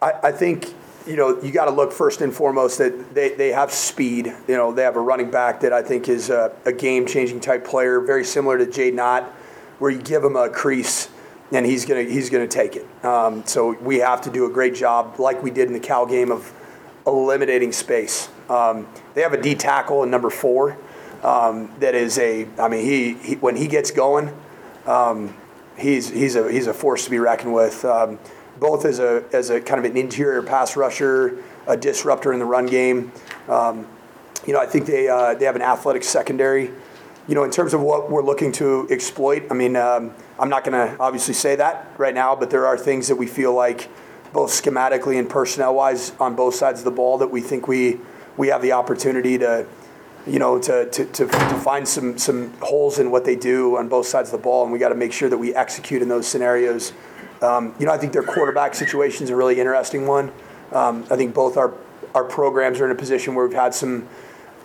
I, 0.00 0.28
I 0.28 0.32
think 0.32 0.74
you 1.06 1.16
know, 1.16 1.42
you 1.42 1.50
got 1.50 1.64
to 1.64 1.72
look 1.72 1.92
first 1.92 2.20
and 2.20 2.32
foremost 2.32 2.78
that 2.78 3.12
they, 3.12 3.34
they 3.34 3.48
have 3.48 3.72
speed. 3.72 4.26
You 4.46 4.56
know, 4.56 4.72
they 4.72 4.84
have 4.84 4.94
a 4.94 5.00
running 5.00 5.32
back 5.32 5.60
that 5.60 5.72
I 5.72 5.82
think 5.82 6.08
is 6.08 6.30
a, 6.30 6.54
a 6.64 6.72
game 6.72 7.06
changing 7.06 7.40
type 7.40 7.64
player, 7.64 8.00
very 8.00 8.24
similar 8.24 8.56
to 8.56 8.70
Jay 8.70 8.92
Knott, 8.92 9.24
where 9.80 9.90
you 9.90 10.00
give 10.00 10.22
him 10.22 10.36
a 10.36 10.48
crease 10.48 11.08
and 11.52 11.66
he's 11.66 11.84
gonna 11.84 12.02
he's 12.02 12.30
gonna 12.30 12.48
take 12.48 12.76
it. 12.76 13.04
Um, 13.04 13.44
so 13.46 13.76
we 13.80 13.98
have 13.98 14.22
to 14.22 14.30
do 14.30 14.46
a 14.46 14.50
great 14.50 14.74
job, 14.74 15.20
like 15.20 15.42
we 15.42 15.50
did 15.50 15.68
in 15.68 15.74
the 15.74 15.80
Cal 15.80 16.06
game, 16.06 16.30
of 16.30 16.52
eliminating 17.06 17.72
space. 17.72 18.28
Um, 18.48 18.88
they 19.14 19.22
have 19.22 19.32
a 19.32 19.40
D 19.40 19.54
tackle 19.54 20.02
in 20.02 20.10
number 20.10 20.30
four 20.30 20.78
um, 21.22 21.72
that 21.80 21.94
is 21.94 22.18
a. 22.18 22.46
I 22.58 22.68
mean, 22.68 22.84
he, 22.84 23.14
he 23.14 23.34
when 23.36 23.56
he 23.56 23.66
gets 23.66 23.90
going, 23.90 24.34
um, 24.86 25.36
he's 25.76 26.08
he's 26.08 26.36
a 26.36 26.50
he's 26.50 26.66
a 26.66 26.74
force 26.74 27.04
to 27.04 27.10
be 27.10 27.18
reckoned 27.18 27.54
with. 27.54 27.84
Um, 27.84 28.18
both 28.58 28.84
as 28.84 28.98
a 28.98 29.24
as 29.32 29.50
a 29.50 29.60
kind 29.60 29.84
of 29.84 29.90
an 29.90 29.96
interior 29.96 30.42
pass 30.42 30.76
rusher, 30.76 31.42
a 31.66 31.76
disruptor 31.76 32.32
in 32.32 32.38
the 32.38 32.44
run 32.44 32.66
game. 32.66 33.12
Um, 33.48 33.86
you 34.46 34.52
know, 34.52 34.60
I 34.60 34.66
think 34.66 34.86
they 34.86 35.08
uh, 35.08 35.34
they 35.34 35.44
have 35.44 35.56
an 35.56 35.62
athletic 35.62 36.04
secondary 36.04 36.70
you 37.28 37.34
know, 37.34 37.44
in 37.44 37.50
terms 37.50 37.72
of 37.72 37.80
what 37.80 38.10
we're 38.10 38.24
looking 38.24 38.52
to 38.52 38.86
exploit, 38.90 39.46
I 39.50 39.54
mean, 39.54 39.76
I'm 40.38 40.48
not 40.48 40.64
going 40.64 40.88
to 40.88 40.96
obviously 40.98 41.34
say 41.34 41.56
that 41.56 41.86
right 41.98 42.14
now, 42.14 42.34
but 42.34 42.50
there 42.50 42.66
are 42.66 42.76
things 42.76 43.08
that 43.08 43.16
we 43.16 43.26
feel 43.26 43.52
like, 43.54 43.88
both 44.32 44.50
schematically 44.50 45.18
and 45.18 45.28
personnel 45.28 45.74
wise, 45.74 46.12
on 46.18 46.34
both 46.34 46.54
sides 46.54 46.80
of 46.80 46.84
the 46.84 46.90
ball, 46.90 47.18
that 47.18 47.30
we 47.30 47.40
think 47.40 47.68
we 47.68 48.00
we 48.38 48.48
have 48.48 48.62
the 48.62 48.72
opportunity 48.72 49.36
to, 49.36 49.66
you 50.26 50.38
know, 50.38 50.58
to 50.58 50.88
to, 50.90 51.04
to, 51.04 51.26
to 51.26 51.60
find 51.60 51.86
some 51.86 52.16
some 52.16 52.52
holes 52.62 52.98
in 52.98 53.10
what 53.10 53.24
they 53.24 53.36
do 53.36 53.76
on 53.76 53.88
both 53.88 54.06
sides 54.06 54.32
of 54.32 54.40
the 54.40 54.42
ball, 54.42 54.64
and 54.64 54.72
we 54.72 54.78
got 54.78 54.88
to 54.88 54.94
make 54.94 55.12
sure 55.12 55.28
that 55.28 55.36
we 55.36 55.54
execute 55.54 56.00
in 56.00 56.08
those 56.08 56.26
scenarios. 56.26 56.92
Um, 57.42 57.74
you 57.78 57.84
know, 57.84 57.92
I 57.92 57.98
think 57.98 58.14
their 58.14 58.22
quarterback 58.22 58.74
situation 58.74 59.24
is 59.24 59.30
a 59.30 59.36
really 59.36 59.60
interesting 59.60 60.06
one. 60.06 60.32
Um, 60.72 61.04
I 61.10 61.16
think 61.16 61.34
both 61.34 61.58
our 61.58 61.74
our 62.14 62.24
programs 62.24 62.80
are 62.80 62.86
in 62.86 62.90
a 62.90 62.94
position 62.94 63.34
where 63.34 63.46
we've 63.46 63.56
had 63.56 63.74
some 63.74 64.08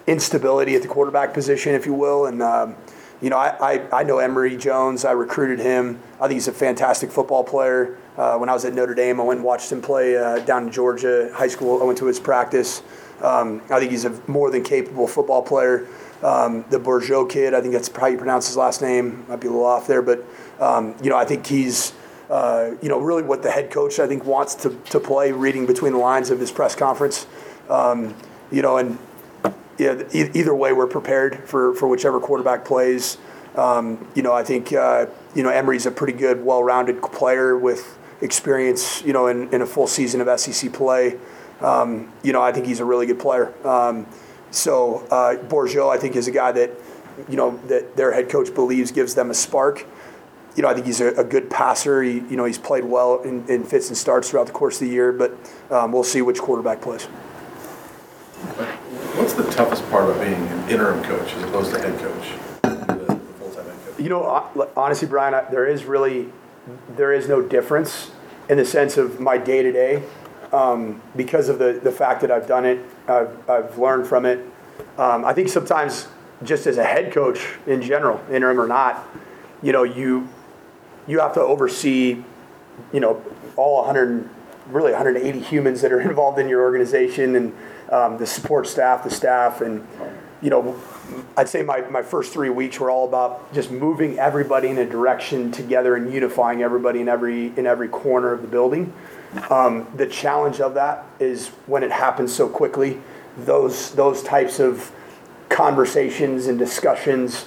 instability 0.05 0.75
at 0.75 0.81
the 0.81 0.87
quarterback 0.87 1.33
position, 1.33 1.75
if 1.75 1.85
you 1.85 1.93
will. 1.93 2.25
And, 2.25 2.41
um, 2.41 2.75
you 3.21 3.29
know, 3.29 3.37
I, 3.37 3.73
I, 3.73 3.99
I, 3.99 4.03
know 4.03 4.19
Emory 4.19 4.57
Jones. 4.57 5.03
I 5.03 5.11
recruited 5.11 5.59
him. 5.59 5.99
I 6.19 6.27
think 6.27 6.33
he's 6.33 6.47
a 6.47 6.51
fantastic 6.51 7.11
football 7.11 7.43
player. 7.43 7.97
Uh, 8.15 8.37
when 8.37 8.49
I 8.49 8.53
was 8.53 8.65
at 8.65 8.73
Notre 8.73 8.93
Dame, 8.93 9.19
I 9.19 9.23
went 9.23 9.39
and 9.39 9.45
watched 9.45 9.71
him 9.71 9.81
play 9.81 10.17
uh, 10.17 10.39
down 10.39 10.67
in 10.67 10.71
Georgia 10.71 11.31
high 11.33 11.47
school. 11.47 11.81
I 11.81 11.85
went 11.85 11.97
to 11.99 12.05
his 12.05 12.19
practice. 12.19 12.81
Um, 13.21 13.61
I 13.71 13.79
think 13.79 13.91
he's 13.91 14.05
a 14.05 14.21
more 14.27 14.51
than 14.51 14.63
capable 14.63 15.07
football 15.07 15.41
player. 15.41 15.87
Um, 16.21 16.65
the 16.69 16.79
Bourguet 16.79 17.29
kid, 17.29 17.53
I 17.53 17.61
think 17.61 17.73
that's 17.73 17.89
how 17.95 18.07
you 18.07 18.17
pronounce 18.17 18.47
his 18.47 18.57
last 18.57 18.81
name. 18.81 19.25
Might 19.27 19.39
be 19.39 19.47
a 19.47 19.51
little 19.51 19.65
off 19.65 19.87
there, 19.87 20.01
but 20.01 20.23
um, 20.59 20.95
you 21.01 21.09
know, 21.09 21.17
I 21.17 21.25
think 21.25 21.45
he's 21.45 21.93
uh, 22.29 22.71
you 22.81 22.89
know, 22.89 22.99
really 22.99 23.23
what 23.23 23.41
the 23.41 23.51
head 23.51 23.71
coach 23.71 23.99
I 23.99 24.07
think 24.07 24.25
wants 24.25 24.55
to, 24.55 24.69
to 24.89 24.99
play, 24.99 25.31
reading 25.31 25.65
between 25.65 25.93
the 25.93 25.99
lines 25.99 26.29
of 26.29 26.39
his 26.39 26.51
press 26.51 26.75
conference. 26.75 27.25
Um, 27.69 28.15
you 28.51 28.61
know, 28.61 28.77
and 28.77 28.97
yeah, 29.77 30.03
e- 30.13 30.31
either 30.33 30.55
way, 30.55 30.73
we're 30.73 30.87
prepared 30.87 31.47
for, 31.47 31.73
for 31.75 31.87
whichever 31.87 32.19
quarterback 32.19 32.65
plays. 32.65 33.17
Um, 33.55 34.07
you 34.15 34.21
know, 34.21 34.33
I 34.33 34.43
think 34.43 34.71
uh, 34.73 35.07
you 35.35 35.43
know 35.43 35.49
Emory's 35.49 35.85
a 35.85 35.91
pretty 35.91 36.13
good, 36.13 36.43
well-rounded 36.43 37.01
player 37.01 37.57
with 37.57 37.97
experience. 38.21 39.03
You 39.03 39.13
know, 39.13 39.27
in, 39.27 39.53
in 39.53 39.61
a 39.61 39.65
full 39.65 39.87
season 39.87 40.21
of 40.21 40.39
SEC 40.39 40.73
play. 40.73 41.17
Um, 41.61 42.11
you 42.23 42.33
know, 42.33 42.41
I 42.41 42.51
think 42.51 42.67
he's 42.67 42.79
a 42.79 42.85
really 42.85 43.07
good 43.07 43.19
player. 43.19 43.53
Um, 43.67 44.05
so 44.51 45.07
uh, 45.09 45.37
I 45.89 45.97
think, 45.97 46.15
is 46.15 46.27
a 46.27 46.31
guy 46.31 46.51
that 46.51 46.71
you 47.27 47.35
know 47.35 47.57
that 47.67 47.97
their 47.97 48.13
head 48.13 48.29
coach 48.29 48.53
believes 48.53 48.91
gives 48.91 49.15
them 49.15 49.31
a 49.31 49.33
spark. 49.33 49.85
You 50.55 50.63
know, 50.63 50.69
I 50.69 50.73
think 50.73 50.85
he's 50.85 51.01
a, 51.01 51.09
a 51.15 51.23
good 51.23 51.49
passer. 51.49 52.01
He, 52.01 52.13
you 52.13 52.35
know, 52.35 52.45
he's 52.45 52.57
played 52.57 52.85
well 52.85 53.21
in, 53.21 53.47
in 53.47 53.63
fits 53.63 53.89
and 53.89 53.97
starts 53.97 54.31
throughout 54.31 54.47
the 54.47 54.53
course 54.53 54.81
of 54.81 54.87
the 54.87 54.93
year. 54.93 55.11
But 55.11 55.33
um, 55.69 55.91
we'll 55.91 56.03
see 56.03 56.21
which 56.21 56.39
quarterback 56.39 56.81
plays. 56.81 57.07
The 59.37 59.43
toughest 59.51 59.87
part 59.91 60.09
about 60.09 60.19
being 60.19 60.33
an 60.33 60.69
interim 60.69 61.03
coach 61.03 61.33
as 61.35 61.43
opposed 61.43 61.73
to 61.75 61.79
head 61.79 61.99
coach? 61.99 63.99
You 63.99 64.09
know, 64.09 64.23
honestly, 64.75 65.07
Brian, 65.07 65.35
I- 65.35 65.45
there 65.51 65.65
is 65.65 65.85
really, 65.85 66.29
there 66.95 67.13
is 67.13 67.29
no 67.29 67.41
difference 67.41 68.11
in 68.49 68.57
the 68.57 68.65
sense 68.65 68.97
of 68.97 69.19
my 69.19 69.37
day 69.37 69.61
to 69.61 69.71
day, 69.71 70.01
because 71.15 71.49
of 71.49 71.59
the 71.59 71.79
the 71.83 71.91
fact 71.91 72.21
that 72.21 72.31
I've 72.31 72.47
done 72.47 72.65
it, 72.65 72.79
I've 73.07 73.49
I've 73.49 73.77
learned 73.77 74.07
from 74.07 74.25
it. 74.25 74.39
Um, 74.97 75.23
I 75.25 75.33
think 75.33 75.49
sometimes, 75.49 76.07
just 76.43 76.65
as 76.67 76.77
a 76.77 76.83
head 76.83 77.13
coach 77.13 77.57
in 77.67 77.81
general, 77.81 78.19
interim 78.31 78.59
or 78.59 78.67
not, 78.67 79.05
you 79.61 79.71
know, 79.71 79.83
you 79.83 80.27
you 81.07 81.19
have 81.19 81.33
to 81.35 81.41
oversee, 81.41 82.23
you 82.91 82.99
know, 82.99 83.21
all 83.55 83.77
100, 83.77 84.27
really 84.69 84.91
180 84.91 85.39
humans 85.39 85.81
that 85.81 85.91
are 85.91 86.01
involved 86.09 86.39
in 86.39 86.49
your 86.49 86.61
organization 86.61 87.35
and 87.35 87.53
um, 87.91 88.17
the 88.17 88.27
support 88.27 88.67
staff, 88.67 89.03
the 89.03 89.09
staff, 89.09 89.61
and 89.61 89.85
you 90.41 90.49
know, 90.49 90.79
I'd 91.35 91.49
say 91.49 91.63
my, 91.63 91.81
my 91.89 92.03
first 92.03 92.31
three 92.31 92.49
weeks 92.49 92.79
were 92.79 92.91
all 92.91 93.07
about 93.07 93.53
just 93.53 93.71
moving 93.71 94.19
everybody 94.19 94.67
in 94.67 94.77
a 94.77 94.85
direction 94.85 95.51
together 95.51 95.95
and 95.95 96.13
unifying 96.13 96.61
everybody 96.61 97.01
in 97.01 97.09
every 97.09 97.47
in 97.57 97.65
every 97.65 97.87
corner 97.87 98.33
of 98.33 98.41
the 98.41 98.47
building. 98.47 98.93
Um, 99.49 99.87
the 99.95 100.05
challenge 100.05 100.61
of 100.61 100.75
that 100.75 101.05
is 101.19 101.47
when 101.65 101.83
it 101.83 101.91
happens 101.91 102.33
so 102.33 102.47
quickly, 102.47 103.01
those 103.37 103.91
those 103.95 104.21
types 104.23 104.59
of 104.59 104.91
conversations 105.49 106.47
and 106.47 106.59
discussions, 106.59 107.45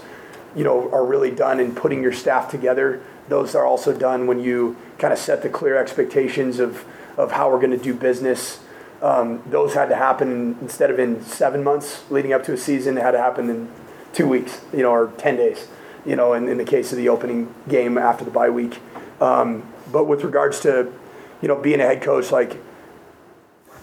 you 0.57 0.65
know, 0.65 0.91
are 0.91 1.05
really 1.05 1.31
done 1.31 1.61
in 1.61 1.75
putting 1.75 2.03
your 2.03 2.13
staff 2.13 2.51
together. 2.51 3.03
Those 3.29 3.55
are 3.55 3.65
also 3.65 3.97
done 3.97 4.27
when 4.27 4.41
you 4.41 4.77
kind 4.99 5.13
of 5.13 5.19
set 5.19 5.43
the 5.43 5.49
clear 5.49 5.77
expectations 5.77 6.59
of, 6.59 6.85
of 7.17 7.31
how 7.33 7.51
we're 7.51 7.61
going 7.61 7.71
to 7.71 7.79
do 7.79 7.95
business. 7.95 8.61
Um, 9.03 9.43
those 9.47 9.75
had 9.75 9.89
to 9.89 9.97
happen 9.97 10.59
instead 10.61 10.91
of 10.91 10.99
in 10.99 11.25
seven 11.25 11.65
months 11.65 12.09
leading 12.11 12.33
up 12.33 12.45
to 12.45 12.53
a 12.53 12.57
season, 12.57 12.99
it 12.99 13.03
had 13.03 13.13
to 13.13 13.19
happen 13.19 13.49
in 13.49 13.71
two 14.13 14.29
weeks, 14.29 14.61
you 14.73 14.83
know, 14.83 14.91
or 14.91 15.13
10 15.17 15.37
days, 15.37 15.69
you 16.05 16.17
know, 16.17 16.35
in, 16.35 16.49
in 16.49 16.59
the 16.59 16.65
case 16.65 16.93
of 16.93 16.99
the 16.99 17.09
opening 17.09 17.55
game 17.69 17.97
after 17.97 18.25
the 18.25 18.31
bye 18.31 18.51
week. 18.51 18.81
Um, 19.21 19.63
but 19.91 20.05
with 20.05 20.23
regards 20.23 20.61
to, 20.61 20.93
you 21.41 21.49
know, 21.49 21.57
being 21.57 21.81
a 21.81 21.85
head 21.85 22.03
coach, 22.03 22.31
like, 22.31 22.59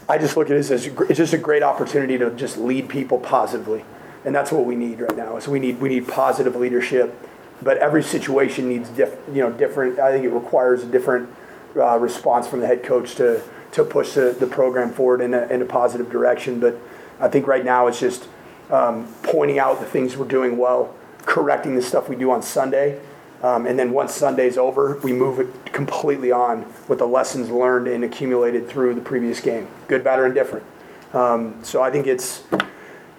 I 0.09 0.17
just 0.17 0.37
look 0.37 0.49
at 0.49 0.55
it 0.55 0.71
as 0.71 0.87
it's 0.87 1.17
just 1.17 1.33
a 1.33 1.37
great 1.37 1.63
opportunity 1.63 2.17
to 2.17 2.31
just 2.31 2.57
lead 2.57 2.87
people 2.87 3.19
positively, 3.19 3.83
and 4.23 4.33
that's 4.33 4.51
what 4.51 4.65
we 4.65 4.75
need 4.75 5.01
right 5.01 5.17
now. 5.17 5.35
Is 5.35 5.49
we 5.49 5.59
need 5.59 5.81
we 5.81 5.89
need 5.89 6.07
positive 6.07 6.55
leadership, 6.55 7.13
but 7.61 7.77
every 7.77 8.01
situation 8.01 8.69
needs 8.69 8.89
diff, 8.89 9.17
you 9.27 9.41
know 9.41 9.51
different. 9.51 9.99
I 9.99 10.13
think 10.13 10.23
it 10.23 10.29
requires 10.29 10.83
a 10.83 10.85
different 10.85 11.29
uh, 11.75 11.97
response 11.99 12.47
from 12.47 12.61
the 12.61 12.67
head 12.67 12.83
coach 12.83 13.15
to 13.15 13.43
to 13.77 13.83
push 13.83 14.13
the, 14.13 14.35
the 14.39 14.47
program 14.47 14.91
forward 14.91 15.21
in 15.21 15.33
a, 15.33 15.47
in 15.47 15.61
a 15.61 15.65
positive 15.65 16.09
direction. 16.11 16.59
But 16.59 16.77
I 17.19 17.27
think 17.27 17.47
right 17.47 17.65
now 17.65 17.87
it's 17.87 17.99
just 17.99 18.27
um, 18.69 19.07
pointing 19.23 19.59
out 19.59 19.79
the 19.79 19.85
things 19.85 20.17
we're 20.17 20.27
doing 20.27 20.57
well, 20.57 20.93
correcting 21.25 21.75
the 21.75 21.81
stuff 21.81 22.09
we 22.09 22.15
do 22.15 22.31
on 22.31 22.41
Sunday, 22.41 22.99
um, 23.43 23.67
and 23.67 23.77
then 23.77 23.91
once 23.91 24.13
Sunday's 24.13 24.57
over, 24.57 24.99
we 25.03 25.13
move 25.13 25.39
it 25.39 25.71
completely 25.71 26.31
on 26.31 26.65
with 26.87 26.99
the 26.99 27.05
lessons 27.05 27.49
learned 27.49 27.87
and 27.87 28.03
accumulated 28.03 28.67
through 28.67 28.95
the 28.95 29.01
previous 29.01 29.39
game, 29.39 29.67
good, 29.87 30.03
bad, 30.03 30.19
or 30.19 30.25
indifferent. 30.25 30.65
Um, 31.13 31.63
so 31.63 31.83
I 31.83 31.91
think 31.91 32.07
it's, 32.07 32.43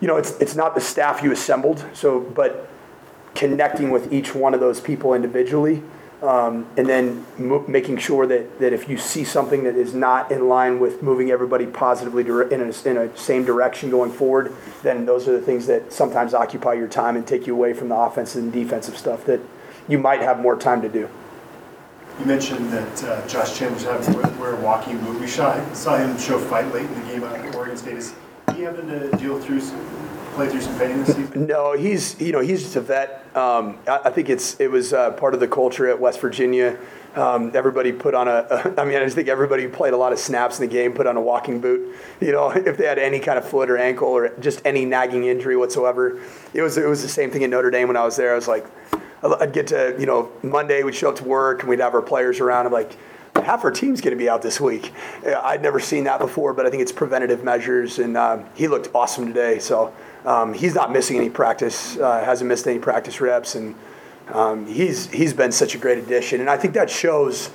you 0.01 0.09
know, 0.09 0.17
it's 0.17 0.33
it's 0.41 0.57
not 0.57 0.75
the 0.75 0.81
staff 0.81 1.23
you 1.23 1.31
assembled. 1.31 1.85
So, 1.93 2.21
but 2.21 2.69
connecting 3.35 3.91
with 3.91 4.13
each 4.13 4.35
one 4.35 4.55
of 4.55 4.61
those 4.61 4.81
people 4.81 5.15
individually, 5.15 5.83
um, 6.23 6.67
and 6.77 6.89
then 6.89 7.25
mo- 7.39 7.65
making 7.69 7.99
sure 7.99 8.27
that 8.27 8.59
that 8.59 8.73
if 8.73 8.89
you 8.89 8.99
see 8.99 9.25
something 9.25 9.65
that 9.65 9.77
is 9.77 9.95
not 9.95 10.33
in 10.33 10.49
line 10.49 10.81
with 10.81 11.03
moving 11.03 11.31
everybody 11.31 11.67
positively 11.67 12.25
dire- 12.25 12.49
in 12.49 12.61
a, 12.61 12.89
in 12.89 12.97
a 12.97 13.17
same 13.17 13.45
direction 13.45 13.91
going 13.91 14.11
forward, 14.11 14.53
then 14.83 15.07
those 15.07 15.29
are 15.29 15.33
the 15.33 15.41
things 15.41 15.67
that 15.67 15.93
sometimes 15.93 16.35
occupy 16.35 16.73
your 16.75 16.89
time 16.89 17.17
and 17.17 17.27
take 17.27 17.47
you 17.47 17.55
away 17.55 17.73
from 17.73 17.89
the 17.89 17.97
offensive 17.97 18.43
and 18.43 18.53
defensive 18.53 18.97
stuff 18.97 19.25
that 19.27 19.41
you 19.87 19.99
might 19.99 20.21
have 20.21 20.41
more 20.41 20.57
time 20.57 20.83
to 20.83 20.89
do. 20.89 21.09
You 22.19 22.25
mentioned 22.25 22.73
that 22.73 23.05
uh, 23.05 23.29
Josh 23.29 23.57
Chandler's 23.57 23.85
wear 24.39 24.55
a 24.55 24.61
walking 24.61 24.99
boot. 25.05 25.21
We 25.21 25.29
saw, 25.29 25.73
saw 25.73 25.99
him 25.99 26.19
show 26.19 26.41
fight 26.41 26.73
late 26.75 26.87
in 26.87 26.95
the 26.95 27.07
game 27.07 27.23
at 27.23 27.55
Oregon 27.55 27.77
State. 27.77 27.97
Is 27.97 28.13
he 28.59 28.65
having 28.65 28.89
to 28.89 29.11
deal 29.17 29.41
through, 29.41 29.61
some, 29.61 29.81
play 30.35 30.49
through 30.49 30.61
some 30.61 30.77
pain 30.79 30.99
this 30.99 31.15
season? 31.15 31.47
No, 31.47 31.73
he's 31.75 32.21
you 32.21 32.33
know 32.33 32.41
he's 32.41 32.63
just 32.63 32.77
a 32.77 32.81
vet. 32.81 33.25
Um, 33.37 33.79
I, 33.87 34.01
I 34.07 34.11
think 34.11 34.29
it's 34.29 34.59
it 34.61 34.71
was 34.71 34.93
uh, 34.93 35.13
part 35.13 35.35
of 35.35 35.41
the 35.41 35.49
culture 35.49 35.89
at 35.89 35.99
West 35.99 36.21
Virginia. 36.21 36.79
Um, 37.15 37.53
everybody 37.55 37.93
put 37.93 38.15
on 38.15 38.29
a. 38.29 38.75
I 38.77 38.85
mean, 38.85 38.97
I 38.97 39.05
just 39.05 39.15
think 39.15 39.29
everybody 39.29 39.63
who 39.63 39.69
played 39.71 39.95
a 39.95 39.97
lot 39.97 40.13
of 40.13 40.19
snaps 40.19 40.59
in 40.59 40.69
the 40.69 40.73
game 40.73 40.93
put 40.93 41.07
on 41.07 41.17
a 41.17 41.21
walking 41.21 41.61
boot. 41.61 41.97
You 42.21 42.33
know, 42.33 42.51
if 42.55 42.77
they 42.77 42.87
had 42.87 42.99
any 42.99 43.21
kind 43.21 43.39
of 43.39 43.49
foot 43.49 43.71
or 43.71 43.79
ankle 43.79 44.09
or 44.09 44.31
just 44.41 44.61
any 44.65 44.85
nagging 44.85 45.25
injury 45.25 45.57
whatsoever, 45.57 46.21
it 46.53 46.63
was 46.63 46.77
it 46.77 46.89
was 46.89 47.03
the 47.03 47.09
same 47.09 47.31
thing 47.31 47.43
in 47.43 47.51
Notre 47.51 47.71
Dame 47.71 47.89
when 47.89 47.97
I 47.97 48.05
was 48.05 48.17
there. 48.17 48.33
I 48.33 48.37
was 48.37 48.49
like, 48.49 48.67
I'd 49.23 49.53
get 49.53 49.69
to 49.69 49.97
you 49.99 50.07
know 50.07 50.33
Monday 50.43 50.83
we'd 50.83 50.95
show 50.95 51.11
up 51.11 51.17
to 51.17 51.25
work 51.25 51.61
and 51.61 51.69
we'd 51.69 51.81
have 51.81 51.95
our 51.95 52.03
players 52.03 52.41
around. 52.41 52.67
I'm 52.67 52.73
like. 52.73 52.97
Half 53.43 53.65
our 53.65 53.71
team's 53.71 54.01
going 54.01 54.13
to 54.13 54.19
be 54.19 54.29
out 54.29 54.43
this 54.43 54.61
week. 54.61 54.93
I'd 55.25 55.63
never 55.63 55.81
seen 55.81 56.05
that 56.05 56.19
before, 56.19 56.53
but 56.53 56.67
I 56.67 56.71
think 56.71 56.83
it's 56.83 56.93
preventative 56.93 57.45
measures, 57.45 57.99
and 57.99 58.17
um, 58.17 58.45
he 58.55 58.69
looked 58.69 58.89
awesome 58.95 59.27
today. 59.27 59.59
So 59.59 59.95
um, 60.25 60.53
he's 60.53 60.75
not 60.75 60.93
missing 60.93 61.17
any 61.17 61.31
practice, 61.31 61.97
uh, 61.97 62.25
hasn't 62.25 62.49
missed 62.49 62.67
any 62.67 62.79
practice 62.79 63.21
reps, 63.21 63.55
and 63.55 63.75
um, 64.29 64.67
he's 64.67 65.07
he's 65.11 65.33
been 65.33 65.53
such 65.53 65.75
a 65.75 65.79
great 65.79 65.99
addition. 65.99 66.41
And 66.41 66.51
I 66.51 66.57
think 66.57 66.75
that 66.75 66.91
shows 66.91 67.51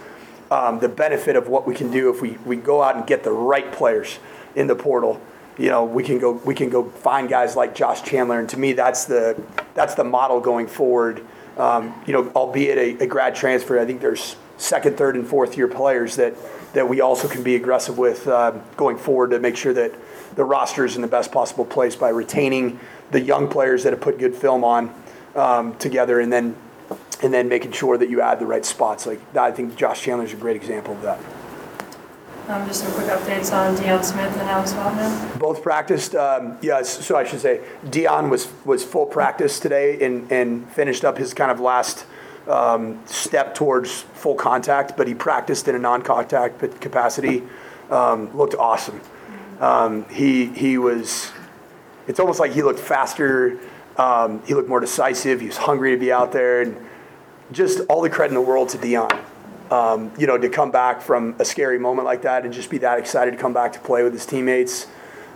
um, 0.50 0.80
the 0.80 0.90
benefit 0.90 1.36
of 1.36 1.48
what 1.48 1.68
we 1.68 1.76
can 1.76 1.92
do 1.92 2.10
if 2.10 2.22
we, 2.22 2.38
we 2.46 2.56
go 2.56 2.82
out 2.82 2.96
and 2.96 3.06
get 3.06 3.24
the 3.24 3.32
right 3.32 3.72
players 3.72 4.20
in 4.56 4.68
the 4.68 4.76
portal. 4.76 5.22
You 5.58 5.70
know, 5.70 5.84
we 5.84 6.04
can 6.04 6.18
go 6.18 6.32
we 6.32 6.56
can 6.56 6.70
go 6.70 6.90
find 6.90 7.30
guys 7.30 7.56
like 7.56 7.76
Josh 7.76 8.02
Chandler, 8.04 8.40
and 8.40 8.50
to 8.50 8.58
me, 8.58 8.74
that's 8.74 9.06
the 9.06 9.40
that's 9.76 9.96
the 9.96 10.04
model 10.04 10.40
going 10.40 10.68
forward. 10.68 11.26
Um, 11.58 11.94
you 12.08 12.14
know, 12.14 12.30
albeit 12.36 12.78
a, 12.78 13.04
a 13.04 13.08
grad 13.08 13.36
transfer, 13.36 13.80
I 13.80 13.86
think 13.86 14.02
there's 14.02 14.36
second, 14.58 14.98
third, 14.98 15.16
and 15.16 15.28
fourth 15.28 15.58
year 15.58 15.68
players 15.68 16.16
that 16.16 16.36
that 16.74 16.90
we 16.90 17.02
also 17.02 17.28
can 17.28 17.44
be 17.44 17.56
aggressive 17.56 18.00
with 18.00 18.28
uh, 18.28 18.52
going 18.78 18.98
forward 18.98 19.30
to 19.30 19.40
make 19.40 19.56
sure 19.56 19.74
that 19.74 19.94
the 20.36 20.44
roster 20.44 20.86
is 20.86 20.96
in 20.96 21.04
the 21.04 21.08
best 21.08 21.32
possible 21.32 21.66
place 21.66 21.96
by 21.96 22.10
retaining 22.10 22.80
the 23.12 23.22
young 23.22 23.48
players 23.48 23.84
that 23.84 23.94
have 23.94 24.02
put 24.02 24.18
good 24.18 24.34
film 24.34 24.64
on 24.64 24.92
um, 25.36 25.76
together, 25.78 26.20
and 26.20 26.34
then 26.34 26.56
and 27.22 27.34
then 27.34 27.48
making 27.48 27.72
sure 27.72 27.98
that 27.98 28.10
you 28.10 28.22
add 28.22 28.40
the 28.40 28.46
right 28.46 28.66
spots. 28.66 29.06
Like 29.06 29.20
I 29.36 29.52
think 29.52 29.76
Josh 29.76 30.02
Chandler 30.02 30.26
is 30.26 30.34
a 30.34 30.38
great 30.38 30.56
example 30.56 30.94
of 30.94 31.02
that. 31.04 31.20
Um, 32.48 32.68
just 32.68 32.84
some 32.84 32.92
quick 32.92 33.08
updates 33.08 33.54
on 33.54 33.74
Deion 33.78 34.04
Smith 34.04 34.32
and 34.34 34.50
Alex 34.50 34.74
Wagner. 34.74 35.40
Both 35.40 35.64
practiced. 35.64 36.14
Um, 36.14 36.58
yes, 36.62 37.06
so 37.06 37.16
I 37.16 37.24
should 37.24 37.40
say 37.40 37.62
Dion 37.90 38.30
was 38.30 38.52
was 38.66 38.84
full 38.84 39.06
practice 39.06 39.62
today 39.62 40.06
and 40.06 40.30
and 40.30 40.70
finished 40.72 41.06
up 41.06 41.18
his 41.18 41.34
kind 41.34 41.52
of 41.52 41.62
last 41.62 42.06
um, 42.48 43.00
step 43.06 43.56
towards 43.56 44.02
full 44.02 44.36
contact, 44.36 44.98
but 44.98 45.08
he 45.08 45.14
practiced 45.14 45.70
in 45.70 45.76
a 45.76 45.80
non-contact 45.80 46.82
capacity. 46.82 47.44
Um, 47.90 48.36
looked 48.36 48.56
awesome. 48.56 49.00
Um, 49.62 50.06
he 50.10 50.48
he 50.48 50.78
was. 50.78 51.32
It's 52.08 52.20
almost 52.20 52.42
like 52.42 52.52
he 52.52 52.62
looked 52.62 52.80
faster. 52.80 53.58
Um, 53.98 54.44
he 54.46 54.54
looked 54.54 54.68
more 54.68 54.82
decisive. 54.82 55.40
He 55.40 55.48
was 55.48 55.58
hungry 55.58 55.92
to 55.92 55.98
be 55.98 56.12
out 56.12 56.34
there, 56.34 56.62
and 56.62 56.76
just 57.54 57.80
all 57.88 58.02
the 58.02 58.10
credit 58.10 58.32
in 58.32 58.36
the 58.36 58.42
world 58.42 58.68
to 58.70 58.78
Dion. 58.78 59.24
Um, 59.72 60.12
you 60.18 60.28
know, 60.28 60.38
to 60.38 60.50
come 60.50 60.72
back 60.72 61.02
from 61.02 61.36
a 61.40 61.46
scary 61.46 61.80
moment 61.80 62.06
like 62.06 62.24
that 62.24 62.44
and 62.44 62.54
just 62.54 62.70
be 62.70 62.78
that 62.80 63.00
excited 63.00 63.32
to 63.32 63.38
come 63.38 63.54
back 63.54 63.74
to 63.74 63.80
play 63.80 64.04
with 64.04 64.14
his 64.14 64.26
teammates. 64.26 64.88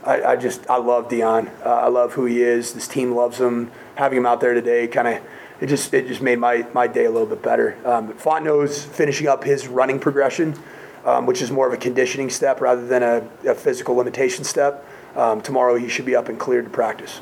I, 0.04 0.22
I 0.22 0.36
just, 0.36 0.70
I 0.70 0.78
love 0.78 1.10
Dion. 1.10 1.48
Uh, 1.66 1.70
I 1.70 1.88
love 1.88 2.14
who 2.14 2.26
he 2.26 2.44
is. 2.44 2.74
This 2.74 2.88
team 2.88 3.16
loves 3.16 3.40
him. 3.40 3.72
Having 3.96 4.20
him 4.20 4.26
out 4.26 4.40
there 4.40 4.54
today 4.54 4.88
kind 4.88 5.08
of, 5.08 5.24
it 5.60 5.68
just, 5.68 5.94
it 5.94 6.08
just 6.08 6.22
made 6.22 6.40
my, 6.40 6.68
my 6.74 6.88
day 6.88 7.06
a 7.06 7.10
little 7.12 7.26
bit 7.26 7.42
better. 7.42 7.78
Um, 7.84 8.14
Fontenot's 8.14 8.86
finishing 8.86 9.28
up 9.28 9.44
his 9.44 9.68
running 9.68 10.00
progression, 10.00 10.56
um, 11.04 11.26
which 11.26 11.42
is 11.42 11.50
more 11.50 11.66
of 11.66 11.74
a 11.74 11.78
conditioning 11.78 12.30
step 12.30 12.62
rather 12.62 12.86
than 12.86 13.02
a, 13.02 13.28
a 13.46 13.56
physical 13.56 13.96
limitation 13.96 14.44
step. 14.44 14.86
Um, 15.16 15.42
tomorrow 15.42 15.76
he 15.76 15.88
should 15.90 16.06
be 16.06 16.16
up 16.16 16.30
and 16.30 16.40
cleared 16.40 16.66
to 16.66 16.72
practice. 16.72 17.22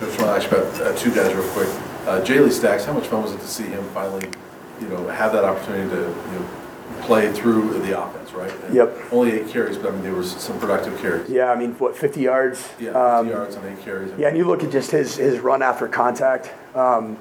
I 0.00 0.04
want 0.04 0.18
to 0.18 0.26
ask 0.26 0.50
about 0.50 0.80
uh, 0.80 0.96
two 0.96 1.14
guys 1.14 1.32
real 1.34 1.48
quick. 1.50 1.68
Uh, 2.06 2.20
Jaylee 2.22 2.50
Stacks, 2.50 2.84
how 2.84 2.92
much 2.92 3.06
fun 3.06 3.22
was 3.22 3.32
it 3.32 3.40
to 3.40 3.46
see 3.46 3.64
him 3.64 3.84
finally 3.90 4.28
you 4.80 4.88
know, 4.88 5.06
have 5.08 5.32
that 5.32 5.44
opportunity 5.44 5.88
to, 5.90 5.96
you 5.96 6.38
know, 6.38 6.48
play 7.02 7.32
through 7.32 7.78
the 7.80 8.00
offense, 8.00 8.32
right? 8.32 8.52
And 8.64 8.74
Yep. 8.74 8.96
Only 9.12 9.32
eight 9.32 9.48
carries, 9.48 9.76
but 9.78 9.88
I 9.88 9.90
mean, 9.92 10.02
there 10.02 10.14
was 10.14 10.30
some 10.32 10.58
productive 10.58 10.98
carries. 11.00 11.28
Yeah, 11.28 11.50
I 11.50 11.56
mean, 11.56 11.72
what, 11.74 11.96
50 11.96 12.20
yards? 12.20 12.68
Yeah, 12.78 12.90
Um, 12.90 13.26
50 13.26 13.38
yards 13.38 13.56
on 13.56 13.66
eight 13.66 13.80
carries. 13.84 14.12
Yeah, 14.18 14.28
and 14.28 14.36
you 14.36 14.44
look 14.44 14.62
at 14.64 14.70
just 14.70 14.90
his, 14.90 15.16
his 15.16 15.38
run 15.38 15.62
after 15.62 15.88
contact. 15.88 16.52
Um, 16.74 17.16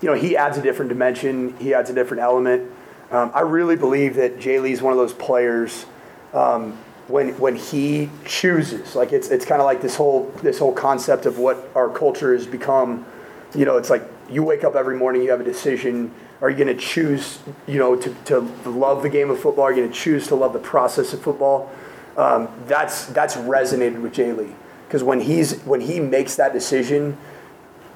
you 0.00 0.08
know, 0.08 0.14
he 0.14 0.36
adds 0.36 0.56
a 0.58 0.62
different 0.62 0.88
dimension. 0.88 1.54
He 1.58 1.74
adds 1.74 1.90
a 1.90 1.94
different 1.94 2.22
element. 2.22 2.70
Um, 3.10 3.30
I 3.34 3.40
really 3.40 3.76
believe 3.76 4.14
that 4.16 4.38
Jay 4.38 4.60
Lee 4.60 4.72
is 4.72 4.82
one 4.82 4.92
of 4.92 4.98
those 4.98 5.14
players. 5.14 5.86
Um, 6.34 6.76
when 7.08 7.30
when 7.38 7.56
he 7.56 8.10
chooses, 8.26 8.94
like 8.94 9.12
it's 9.14 9.30
it's 9.30 9.46
kind 9.46 9.62
of 9.62 9.64
like 9.64 9.80
this 9.80 9.96
whole 9.96 10.30
this 10.42 10.58
whole 10.58 10.74
concept 10.74 11.24
of 11.24 11.38
what 11.38 11.70
our 11.74 11.88
culture 11.88 12.34
has 12.34 12.46
become. 12.46 13.06
You 13.54 13.64
know, 13.64 13.78
it's 13.78 13.88
like 13.88 14.02
you 14.28 14.42
wake 14.42 14.62
up 14.62 14.76
every 14.76 14.94
morning, 14.96 15.22
you 15.22 15.30
have 15.30 15.40
a 15.40 15.44
decision. 15.44 16.12
Are 16.40 16.48
you 16.48 16.56
going 16.56 16.68
to 16.74 16.82
choose, 16.82 17.40
you 17.66 17.78
know, 17.78 17.96
to, 17.96 18.14
to 18.26 18.40
love 18.64 19.02
the 19.02 19.08
game 19.08 19.30
of 19.30 19.40
football? 19.40 19.64
Are 19.64 19.72
you 19.72 19.82
going 19.82 19.92
to 19.92 19.98
choose 19.98 20.28
to 20.28 20.36
love 20.36 20.52
the 20.52 20.58
process 20.60 21.12
of 21.12 21.20
football? 21.20 21.70
Um, 22.16 22.48
that's 22.66 23.06
that's 23.06 23.36
resonated 23.36 24.00
with 24.00 24.12
Jay 24.12 24.32
Lee 24.32 24.54
because 24.86 25.04
when 25.04 25.20
he's 25.20 25.60
when 25.62 25.80
he 25.80 26.00
makes 26.00 26.34
that 26.36 26.52
decision, 26.52 27.16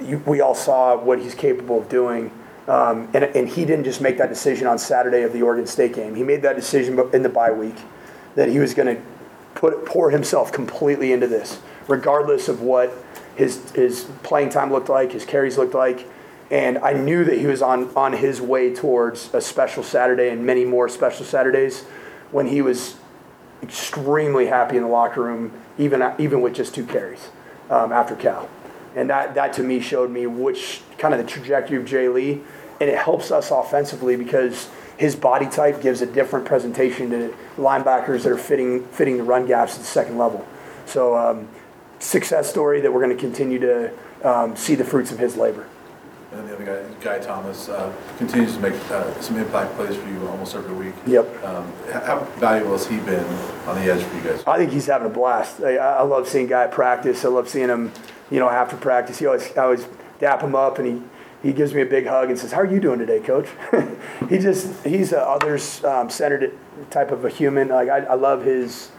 you, 0.00 0.18
we 0.26 0.40
all 0.40 0.54
saw 0.54 0.96
what 0.96 1.20
he's 1.20 1.34
capable 1.34 1.80
of 1.80 1.88
doing. 1.88 2.30
Um, 2.68 3.08
and, 3.12 3.24
and 3.24 3.48
he 3.48 3.64
didn't 3.64 3.84
just 3.84 4.00
make 4.00 4.18
that 4.18 4.28
decision 4.28 4.68
on 4.68 4.78
Saturday 4.78 5.22
of 5.22 5.32
the 5.32 5.42
Oregon 5.42 5.66
State 5.66 5.94
game. 5.94 6.14
He 6.14 6.22
made 6.22 6.42
that 6.42 6.54
decision 6.54 6.98
in 7.12 7.22
the 7.22 7.28
bye 7.28 7.50
week 7.50 7.74
that 8.36 8.48
he 8.48 8.60
was 8.60 8.72
going 8.72 8.96
to 8.96 9.02
put 9.54 9.84
pour 9.84 10.10
himself 10.10 10.52
completely 10.52 11.12
into 11.12 11.26
this, 11.26 11.60
regardless 11.88 12.48
of 12.48 12.60
what 12.62 12.92
his 13.34 13.70
his 13.72 14.04
playing 14.22 14.50
time 14.50 14.70
looked 14.70 14.88
like, 14.88 15.12
his 15.12 15.24
carries 15.24 15.58
looked 15.58 15.74
like. 15.74 16.06
And 16.52 16.76
I 16.78 16.92
knew 16.92 17.24
that 17.24 17.38
he 17.38 17.46
was 17.46 17.62
on, 17.62 17.90
on 17.96 18.12
his 18.12 18.38
way 18.38 18.74
towards 18.74 19.32
a 19.32 19.40
special 19.40 19.82
Saturday 19.82 20.28
and 20.28 20.44
many 20.44 20.66
more 20.66 20.86
special 20.86 21.24
Saturdays 21.24 21.84
when 22.30 22.46
he 22.46 22.60
was 22.60 22.96
extremely 23.62 24.46
happy 24.46 24.76
in 24.76 24.82
the 24.82 24.88
locker 24.88 25.22
room, 25.22 25.50
even, 25.78 26.02
even 26.18 26.42
with 26.42 26.54
just 26.54 26.74
two 26.74 26.84
carries 26.84 27.30
um, 27.70 27.90
after 27.90 28.14
Cal. 28.14 28.50
And 28.94 29.08
that, 29.08 29.34
that 29.34 29.54
to 29.54 29.62
me 29.62 29.80
showed 29.80 30.10
me 30.10 30.26
which 30.26 30.82
kind 30.98 31.14
of 31.14 31.20
the 31.20 31.26
trajectory 31.26 31.78
of 31.78 31.86
Jay 31.86 32.10
Lee. 32.10 32.42
And 32.82 32.90
it 32.90 32.98
helps 32.98 33.30
us 33.30 33.50
offensively 33.50 34.16
because 34.16 34.68
his 34.98 35.16
body 35.16 35.46
type 35.46 35.80
gives 35.80 36.02
a 36.02 36.06
different 36.06 36.44
presentation 36.44 37.08
to 37.10 37.34
linebackers 37.56 38.24
that 38.24 38.32
are 38.32 38.36
fitting, 38.36 38.84
fitting 38.88 39.16
the 39.16 39.24
run 39.24 39.46
gaps 39.46 39.72
at 39.72 39.78
the 39.78 39.86
second 39.86 40.18
level. 40.18 40.46
So, 40.84 41.16
um, 41.16 41.48
success 41.98 42.50
story 42.50 42.82
that 42.82 42.92
we're 42.92 43.02
going 43.02 43.16
to 43.16 43.20
continue 43.20 43.58
to 43.60 43.92
um, 44.22 44.54
see 44.54 44.74
the 44.74 44.84
fruits 44.84 45.12
of 45.12 45.18
his 45.18 45.36
labor. 45.36 45.66
And 46.32 46.48
the 46.48 46.54
other 46.54 46.64
guy, 46.64 46.94
Guy 47.02 47.18
Thomas, 47.18 47.68
uh, 47.68 47.92
continues 48.16 48.54
to 48.54 48.60
make 48.60 48.74
uh, 48.90 49.20
some 49.20 49.36
impact 49.36 49.74
plays 49.76 49.96
for 49.96 50.08
you 50.08 50.26
almost 50.28 50.54
every 50.54 50.74
week. 50.74 50.94
Yep. 51.06 51.44
Um, 51.44 51.72
How 51.90 52.20
valuable 52.38 52.72
has 52.72 52.86
he 52.86 52.96
been 53.00 53.24
on 53.66 53.76
the 53.76 53.92
edge 53.92 54.02
for 54.02 54.16
you 54.16 54.22
guys? 54.22 54.42
I 54.46 54.56
think 54.56 54.72
he's 54.72 54.86
having 54.86 55.08
a 55.08 55.10
blast. 55.10 55.60
I, 55.60 55.76
I 55.76 56.02
love 56.02 56.26
seeing 56.26 56.46
Guy 56.46 56.66
practice. 56.68 57.24
I 57.24 57.28
love 57.28 57.48
seeing 57.48 57.68
him, 57.68 57.92
you 58.30 58.38
know, 58.38 58.48
after 58.48 58.76
practice. 58.76 59.18
He 59.18 59.26
always, 59.26 59.54
I 59.56 59.62
always 59.64 59.86
dap 60.20 60.40
him 60.40 60.54
up 60.54 60.78
and 60.78 60.86
he, 60.86 61.02
he 61.42 61.52
gives 61.52 61.74
me 61.74 61.82
a 61.82 61.86
big 61.86 62.06
hug 62.06 62.30
and 62.30 62.38
says, 62.38 62.52
"How 62.52 62.60
are 62.60 62.66
you 62.66 62.80
doing 62.80 63.00
today, 63.00 63.20
Coach?" 63.20 63.48
he 64.30 64.38
just 64.38 64.86
he's 64.86 65.12
a 65.12 65.20
others 65.20 65.82
um, 65.84 66.08
centered 66.08 66.56
type 66.90 67.10
of 67.10 67.24
a 67.24 67.28
human. 67.28 67.68
Like 67.68 67.88
I, 67.88 67.98
I 67.98 68.14
love 68.14 68.44
his 68.44 68.92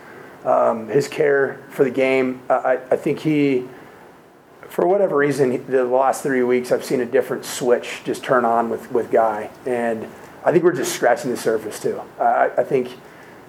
um, 0.44 0.90
his 0.90 1.08
care 1.08 1.64
for 1.70 1.86
the 1.86 1.90
game. 1.90 2.42
I 2.50 2.80
I 2.92 2.98
think 2.98 3.20
he, 3.20 3.66
for 4.74 4.88
whatever 4.88 5.16
reason, 5.16 5.64
the 5.68 5.84
last 5.84 6.24
three 6.24 6.42
weeks 6.42 6.72
I've 6.72 6.84
seen 6.84 7.00
a 7.00 7.06
different 7.06 7.46
switch 7.46 8.02
just 8.04 8.24
turn 8.24 8.44
on 8.44 8.72
with 8.72 8.92
with 8.92 9.12
Guy, 9.12 9.52
and 9.68 10.08
I 10.44 10.52
think 10.52 10.64
we're 10.64 10.74
just 10.74 10.96
scratching 10.96 11.30
the 11.30 11.38
surface 11.38 11.80
too. 11.80 12.02
I, 12.20 12.50
I 12.58 12.64
think 12.64 12.98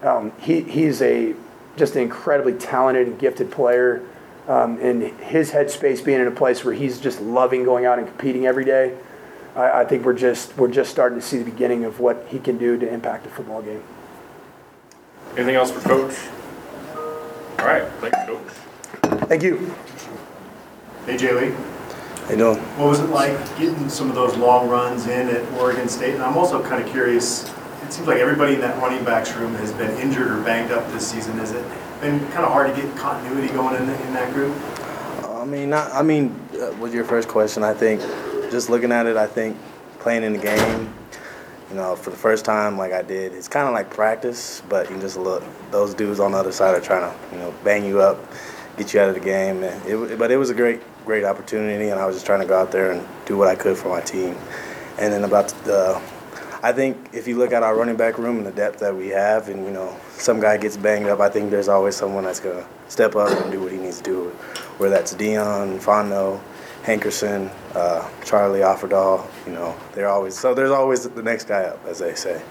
um, 0.02 0.32
he 0.38 0.60
he's 0.60 1.00
a 1.00 1.34
just 1.78 1.96
an 1.96 2.02
incredibly 2.02 2.52
talented 2.52 3.08
and 3.08 3.18
gifted 3.18 3.50
player. 3.50 4.02
Um, 4.46 4.78
and 4.80 5.02
his 5.20 5.52
headspace 5.52 6.04
being 6.04 6.20
in 6.20 6.26
a 6.26 6.30
place 6.30 6.62
where 6.62 6.74
he's 6.74 7.00
just 7.00 7.22
loving 7.22 7.64
going 7.64 7.86
out 7.86 7.98
and 7.98 8.06
competing 8.06 8.44
every 8.44 8.66
day, 8.66 8.94
I, 9.56 9.80
I 9.80 9.84
think 9.86 10.04
we're 10.04 10.12
just 10.12 10.54
we're 10.58 10.68
just 10.68 10.90
starting 10.90 11.18
to 11.18 11.24
see 11.24 11.38
the 11.38 11.50
beginning 11.50 11.86
of 11.86 12.00
what 12.00 12.26
he 12.28 12.38
can 12.38 12.58
do 12.58 12.76
to 12.76 12.86
impact 12.86 13.24
a 13.24 13.30
football 13.30 13.62
game. 13.62 13.82
Anything 15.38 15.54
else 15.54 15.70
for 15.70 15.80
Coach? 15.80 16.18
All 17.60 17.66
right, 17.66 17.88
thanks, 18.02 18.18
Coach. 18.26 19.26
Thank 19.26 19.42
you. 19.42 19.74
Hey, 21.06 21.18
Jay 21.18 21.34
Lee, 21.34 21.54
you 22.30 22.36
doing? 22.36 22.58
what 22.78 22.88
was 22.88 23.00
it 23.00 23.10
like 23.10 23.36
getting 23.58 23.90
some 23.90 24.08
of 24.08 24.14
those 24.14 24.34
long 24.38 24.70
runs 24.70 25.06
in 25.06 25.28
at 25.28 25.52
Oregon 25.60 25.86
State? 25.86 26.14
And 26.14 26.22
I'm 26.22 26.38
also 26.38 26.62
kind 26.62 26.82
of 26.82 26.88
curious, 26.90 27.46
it 27.82 27.92
seems 27.92 28.08
like 28.08 28.20
everybody 28.20 28.54
in 28.54 28.60
that 28.62 28.80
running 28.80 29.04
backs 29.04 29.34
room 29.34 29.54
has 29.56 29.70
been 29.74 29.90
injured 29.98 30.28
or 30.28 30.42
banged 30.42 30.72
up 30.72 30.90
this 30.92 31.06
season. 31.06 31.36
Has 31.36 31.52
it 31.52 31.62
been 32.00 32.20
kind 32.30 32.46
of 32.46 32.52
hard 32.52 32.74
to 32.74 32.80
get 32.80 32.96
continuity 32.96 33.48
going 33.48 33.76
in, 33.76 33.82
in 33.82 34.14
that 34.14 34.32
group? 34.32 34.56
I 35.28 35.44
mean, 35.44 35.68
not, 35.68 35.92
I 35.92 36.00
mean, 36.00 36.34
uh, 36.54 36.74
with 36.80 36.94
your 36.94 37.04
first 37.04 37.28
question, 37.28 37.62
I 37.62 37.74
think 37.74 38.00
just 38.50 38.70
looking 38.70 38.90
at 38.90 39.04
it, 39.04 39.18
I 39.18 39.26
think 39.26 39.58
playing 39.98 40.22
in 40.22 40.32
the 40.32 40.38
game, 40.38 40.90
you 41.68 41.76
know, 41.76 41.96
for 41.96 42.08
the 42.08 42.16
first 42.16 42.46
time 42.46 42.78
like 42.78 42.94
I 42.94 43.02
did, 43.02 43.34
it's 43.34 43.46
kind 43.46 43.68
of 43.68 43.74
like 43.74 43.90
practice, 43.90 44.62
but 44.70 44.90
you 44.90 44.98
just 45.00 45.18
look, 45.18 45.44
those 45.70 45.92
dudes 45.92 46.18
on 46.18 46.32
the 46.32 46.38
other 46.38 46.52
side 46.52 46.74
are 46.74 46.80
trying 46.80 47.02
to, 47.02 47.34
you 47.34 47.42
know, 47.42 47.54
bang 47.62 47.84
you 47.84 48.00
up, 48.00 48.18
get 48.78 48.94
you 48.94 49.00
out 49.00 49.10
of 49.10 49.14
the 49.14 49.20
game. 49.20 49.62
And 49.62 49.86
it, 49.86 50.18
but 50.18 50.30
it 50.30 50.38
was 50.38 50.48
a 50.48 50.54
great, 50.54 50.80
great 51.04 51.24
opportunity, 51.24 51.88
and 51.88 52.00
I 52.00 52.06
was 52.06 52.16
just 52.16 52.26
trying 52.26 52.40
to 52.40 52.46
go 52.46 52.58
out 52.58 52.72
there 52.72 52.92
and 52.92 53.06
do 53.26 53.36
what 53.36 53.48
I 53.48 53.54
could 53.54 53.76
for 53.76 53.88
my 53.88 54.00
team. 54.00 54.36
And 54.98 55.12
then 55.12 55.24
about 55.24 55.48
the, 55.64 56.00
I 56.62 56.72
think 56.72 57.10
if 57.12 57.26
you 57.26 57.36
look 57.36 57.52
at 57.52 57.62
our 57.62 57.76
running 57.76 57.96
back 57.96 58.18
room 58.18 58.38
and 58.38 58.46
the 58.46 58.52
depth 58.52 58.78
that 58.80 58.94
we 58.94 59.08
have, 59.08 59.48
and 59.48 59.64
you 59.64 59.70
know, 59.70 59.96
some 60.10 60.40
guy 60.40 60.56
gets 60.56 60.76
banged 60.76 61.06
up, 61.06 61.20
I 61.20 61.28
think 61.28 61.50
there's 61.50 61.68
always 61.68 61.96
someone 61.96 62.24
that's 62.24 62.40
gonna 62.40 62.66
step 62.88 63.16
up 63.16 63.30
and 63.42 63.52
do 63.52 63.60
what 63.60 63.72
he 63.72 63.78
needs 63.78 63.98
to 63.98 64.04
do. 64.04 64.28
Whether 64.78 64.94
that's 64.94 65.14
Dion, 65.14 65.78
Fondo, 65.78 66.40
Hankerson, 66.84 67.50
uh, 67.74 68.08
Charlie 68.24 68.60
Offerdahl, 68.60 69.26
you 69.46 69.52
know, 69.52 69.76
they're 69.92 70.08
always 70.08 70.38
so. 70.38 70.54
There's 70.54 70.70
always 70.70 71.08
the 71.08 71.22
next 71.22 71.48
guy 71.48 71.64
up, 71.64 71.84
as 71.86 71.98
they 71.98 72.14
say. 72.14 72.42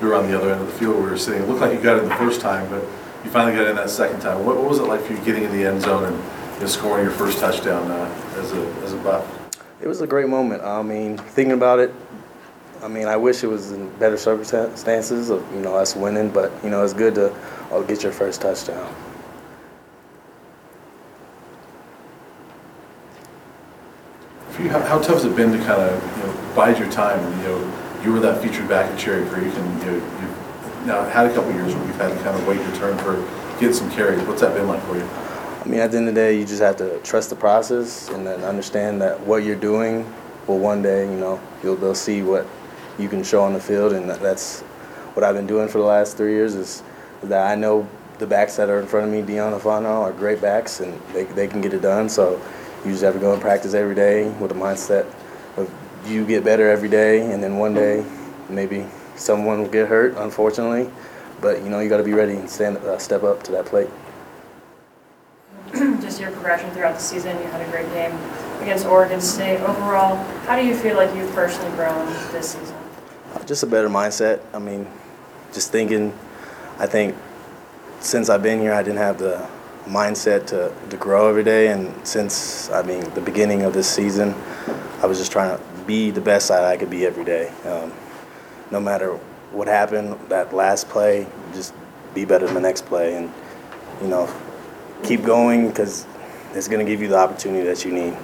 Were 0.00 0.14
on 0.14 0.30
the 0.30 0.38
other 0.38 0.52
end 0.52 0.60
of 0.60 0.68
the 0.68 0.72
field, 0.72 0.96
we 0.96 1.02
were 1.02 1.18
sitting, 1.18 1.42
it 1.42 1.48
looked 1.48 1.60
like 1.60 1.72
you 1.72 1.80
got 1.80 1.96
it 1.96 2.04
the 2.04 2.14
first 2.14 2.40
time, 2.40 2.70
but 2.70 2.84
you 3.24 3.30
finally 3.30 3.56
got 3.56 3.66
in 3.66 3.74
that 3.74 3.90
second 3.90 4.20
time. 4.20 4.46
What, 4.46 4.56
what 4.56 4.68
was 4.68 4.78
it 4.78 4.84
like 4.84 5.00
for 5.00 5.12
you 5.12 5.18
getting 5.24 5.42
in 5.42 5.50
the 5.50 5.64
end 5.64 5.82
zone 5.82 6.04
and 6.04 6.22
scoring 6.66 7.04
your 7.04 7.12
first 7.12 7.38
touchdown 7.38 7.90
uh, 7.90 8.32
as 8.36 8.52
a, 8.52 8.66
as 8.82 8.92
a 8.92 8.96
buff? 8.98 9.24
It 9.80 9.86
was 9.86 10.00
a 10.00 10.06
great 10.06 10.28
moment. 10.28 10.62
I 10.62 10.82
mean, 10.82 11.16
thinking 11.18 11.52
about 11.52 11.78
it, 11.78 11.94
I 12.82 12.88
mean, 12.88 13.06
I 13.06 13.16
wish 13.16 13.44
it 13.44 13.48
was 13.48 13.72
in 13.72 13.88
better 13.98 14.16
circumstances 14.16 15.30
of 15.30 15.44
you 15.52 15.60
know 15.60 15.76
us 15.76 15.94
winning, 15.94 16.30
but 16.30 16.52
you 16.64 16.70
know 16.70 16.82
it's 16.82 16.92
good 16.92 17.14
to 17.16 17.34
oh, 17.70 17.82
get 17.82 18.02
your 18.02 18.12
first 18.12 18.40
touchdown. 18.40 18.92
You, 24.58 24.68
how, 24.70 24.80
how 24.80 24.98
tough 24.98 25.22
has 25.22 25.24
it 25.24 25.36
been 25.36 25.52
to 25.52 25.58
kind 25.58 25.80
of, 25.80 26.18
you 26.18 26.24
know, 26.24 26.54
bide 26.56 26.80
your 26.80 26.90
time? 26.90 27.20
You 27.38 27.44
know, 27.44 28.02
you 28.02 28.12
were 28.12 28.18
that 28.18 28.42
featured 28.42 28.68
back 28.68 28.90
at 28.90 28.98
Cherry 28.98 29.24
Creek 29.28 29.54
and, 29.54 29.80
you 29.80 29.86
know, 29.86 29.94
you've 29.94 30.86
now 30.86 31.08
had 31.10 31.26
a 31.26 31.32
couple 31.32 31.52
years 31.52 31.76
where 31.76 31.86
you've 31.86 31.94
had 31.94 32.08
to 32.08 32.24
kind 32.24 32.36
of 32.36 32.44
wait 32.44 32.60
your 32.60 32.74
turn 32.74 32.98
for 32.98 33.14
getting 33.60 33.72
some 33.72 33.88
carries. 33.92 34.20
What's 34.26 34.40
that 34.40 34.54
been 34.54 34.66
like 34.66 34.82
for 34.82 34.96
you? 34.96 35.08
I 35.68 35.70
mean, 35.70 35.80
at 35.80 35.90
the 35.90 35.98
end 35.98 36.08
of 36.08 36.14
the 36.14 36.20
day, 36.22 36.38
you 36.38 36.46
just 36.46 36.62
have 36.62 36.78
to 36.78 36.98
trust 37.00 37.28
the 37.28 37.36
process 37.36 38.08
and 38.08 38.26
then 38.26 38.42
understand 38.42 39.02
that 39.02 39.20
what 39.20 39.44
you're 39.44 39.54
doing 39.54 40.10
will 40.46 40.58
one 40.58 40.80
day, 40.80 41.04
you 41.04 41.18
know, 41.20 41.38
you'll 41.62 41.76
they'll 41.76 41.94
see 41.94 42.22
what 42.22 42.46
you 42.98 43.06
can 43.06 43.22
show 43.22 43.42
on 43.42 43.52
the 43.52 43.60
field, 43.60 43.92
and 43.92 44.08
that- 44.08 44.22
that's 44.22 44.60
what 45.12 45.24
I've 45.24 45.34
been 45.34 45.46
doing 45.46 45.68
for 45.68 45.76
the 45.76 45.84
last 45.84 46.16
three 46.16 46.32
years. 46.32 46.54
Is 46.54 46.82
that 47.24 47.46
I 47.46 47.54
know 47.54 47.86
the 48.18 48.26
backs 48.26 48.56
that 48.56 48.70
are 48.70 48.80
in 48.80 48.86
front 48.86 49.08
of 49.08 49.12
me, 49.12 49.20
Dion 49.20 49.52
and 49.52 49.60
Fano, 49.60 50.00
are 50.00 50.12
great 50.12 50.40
backs, 50.40 50.80
and 50.80 50.98
they 51.12 51.24
they 51.24 51.46
can 51.46 51.60
get 51.60 51.74
it 51.74 51.82
done. 51.82 52.08
So 52.08 52.40
you 52.82 52.92
just 52.92 53.02
have 53.04 53.12
to 53.12 53.20
go 53.20 53.34
and 53.34 53.42
practice 53.42 53.74
every 53.74 53.94
day 53.94 54.26
with 54.40 54.50
a 54.50 54.54
mindset 54.54 55.04
of 55.58 55.68
you 56.06 56.24
get 56.24 56.44
better 56.44 56.70
every 56.70 56.88
day, 56.88 57.30
and 57.30 57.44
then 57.44 57.58
one 57.58 57.74
day 57.74 58.02
maybe 58.48 58.86
someone 59.16 59.60
will 59.60 59.68
get 59.68 59.88
hurt, 59.88 60.16
unfortunately. 60.16 60.88
But 61.42 61.62
you 61.62 61.68
know, 61.68 61.80
you 61.80 61.90
got 61.90 61.98
to 61.98 62.04
be 62.04 62.14
ready 62.14 62.36
and 62.36 62.48
stand, 62.48 62.78
uh, 62.78 62.96
step 62.96 63.22
up 63.22 63.42
to 63.42 63.52
that 63.52 63.66
plate. 63.66 63.90
Just 66.00 66.20
your 66.20 66.30
progression 66.30 66.70
throughout 66.70 66.94
the 66.94 67.00
season, 67.00 67.36
you 67.38 67.44
had 67.44 67.60
a 67.60 67.70
great 67.70 67.88
game 67.92 68.12
against 68.62 68.86
Oregon 68.86 69.20
State. 69.20 69.60
Overall, 69.60 70.16
how 70.46 70.56
do 70.56 70.64
you 70.64 70.74
feel 70.74 70.96
like 70.96 71.14
you've 71.14 71.32
personally 71.34 71.74
grown 71.76 72.06
this 72.32 72.50
season? 72.50 72.76
Just 73.46 73.62
a 73.62 73.66
better 73.66 73.88
mindset. 73.88 74.40
I 74.54 74.58
mean, 74.58 74.86
just 75.52 75.72
thinking, 75.72 76.16
I 76.78 76.86
think 76.86 77.16
since 78.00 78.28
I've 78.28 78.42
been 78.42 78.60
here, 78.60 78.72
I 78.72 78.82
didn't 78.82 78.98
have 78.98 79.18
the 79.18 79.46
mindset 79.86 80.46
to, 80.48 80.72
to 80.90 80.96
grow 80.96 81.28
every 81.28 81.44
day. 81.44 81.68
And 81.68 82.06
since, 82.06 82.70
I 82.70 82.82
mean, 82.82 83.02
the 83.14 83.20
beginning 83.20 83.62
of 83.62 83.72
this 83.72 83.88
season, 83.88 84.34
I 85.02 85.06
was 85.06 85.18
just 85.18 85.32
trying 85.32 85.56
to 85.56 85.64
be 85.84 86.10
the 86.10 86.20
best 86.20 86.48
that 86.48 86.64
I 86.64 86.76
could 86.76 86.90
be 86.90 87.06
every 87.06 87.24
day. 87.24 87.48
Um, 87.64 87.92
no 88.70 88.80
matter 88.80 89.14
what 89.52 89.66
happened, 89.66 90.18
that 90.28 90.54
last 90.54 90.88
play, 90.88 91.26
just 91.54 91.74
be 92.14 92.24
better 92.24 92.46
than 92.46 92.54
the 92.54 92.60
next 92.60 92.86
play. 92.86 93.16
And, 93.16 93.32
you 94.02 94.08
know, 94.08 94.26
keep 95.02 95.22
going 95.24 95.68
because 95.68 96.06
it's 96.54 96.68
going 96.68 96.84
to 96.84 96.90
give 96.90 97.00
you 97.00 97.08
the 97.08 97.16
opportunity 97.16 97.64
that 97.66 97.84
you 97.84 97.92
need. 97.92 98.16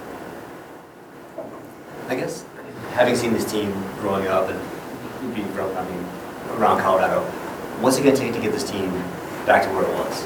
I 2.07 2.15
guess, 2.15 2.45
having 2.91 3.15
seen 3.15 3.33
this 3.33 3.49
team 3.51 3.71
growing 3.99 4.27
up 4.27 4.49
and 4.49 5.35
being 5.35 5.47
from, 5.49 5.75
I 5.75 5.83
mean, 5.89 6.05
around 6.57 6.79
Colorado, 6.79 7.23
what's 7.81 7.97
it 7.97 8.03
going 8.03 8.15
to 8.15 8.21
take 8.21 8.33
to 8.33 8.41
get 8.41 8.51
this 8.51 8.69
team 8.69 8.91
back 9.45 9.63
to 9.63 9.69
where 9.69 9.83
it 9.83 9.89
was? 9.89 10.25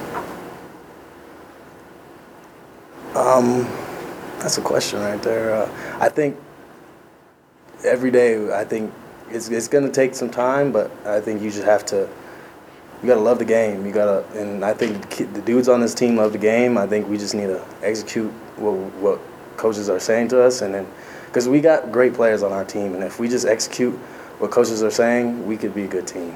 Um, 3.15 3.63
that's 4.39 4.57
a 4.57 4.61
question 4.61 4.99
right 4.99 5.21
there. 5.21 5.55
Uh, 5.55 5.97
I 5.99 6.09
think 6.09 6.37
every 7.83 8.11
day, 8.11 8.53
I 8.53 8.63
think 8.63 8.93
it's, 9.29 9.49
it's 9.49 9.67
going 9.67 9.85
to 9.85 9.91
take 9.91 10.15
some 10.15 10.29
time, 10.29 10.71
but 10.71 10.91
I 11.05 11.21
think 11.21 11.41
you 11.41 11.49
just 11.49 11.63
have 11.63 11.85
to, 11.87 12.09
you 13.01 13.07
got 13.07 13.15
to 13.15 13.21
love 13.21 13.39
the 13.39 13.45
game. 13.45 13.85
You 13.85 13.91
got 13.93 14.05
to, 14.05 14.41
and 14.41 14.63
I 14.63 14.73
think 14.73 15.33
the 15.33 15.41
dudes 15.41 15.69
on 15.69 15.79
this 15.79 15.93
team 15.93 16.17
love 16.17 16.33
the 16.33 16.37
game. 16.37 16.77
I 16.77 16.85
think 16.85 17.07
we 17.07 17.17
just 17.17 17.33
need 17.33 17.47
to 17.47 17.65
execute 17.81 18.31
what, 18.57 18.73
what 18.95 19.19
coaches 19.57 19.89
are 19.89 19.99
saying 19.99 20.29
to 20.29 20.43
us. 20.43 20.61
And 20.61 20.73
then, 20.73 20.87
because 21.25 21.47
we 21.47 21.61
got 21.61 21.91
great 21.91 22.13
players 22.13 22.43
on 22.43 22.51
our 22.51 22.65
team, 22.65 22.95
and 22.95 23.03
if 23.03 23.19
we 23.19 23.29
just 23.29 23.45
execute 23.45 23.93
what 24.39 24.51
coaches 24.51 24.83
are 24.83 24.91
saying, 24.91 25.45
we 25.45 25.55
could 25.55 25.73
be 25.73 25.83
a 25.83 25.87
good 25.87 26.07
team. 26.07 26.35